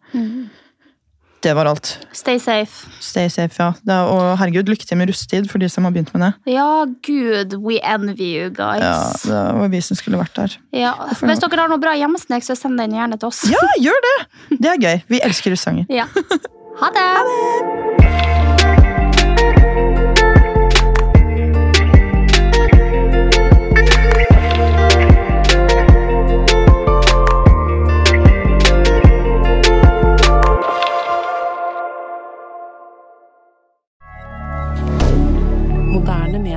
[1.45, 1.91] Det var alt.
[2.15, 2.89] Stay safe.
[2.99, 3.67] Stay safe, ja.
[3.85, 6.31] Det er, og herregud, lykke til med rusttid for de som har begynt med det.
[6.55, 8.81] Ja, gud, we envy you guys.
[8.81, 8.97] Ja,
[9.29, 10.57] det var vi som skulle vært der.
[10.73, 10.95] Ja.
[11.21, 13.45] Hvis dere har noe bra hjemmesnek, så send den gjerne til oss.
[13.51, 14.17] Ja, gjør det!
[14.57, 15.01] Det er gøy.
[15.13, 15.85] Vi elsker russanger.
[15.93, 16.09] Ja.
[16.81, 17.09] Ha det!
[17.13, 18.24] Moderne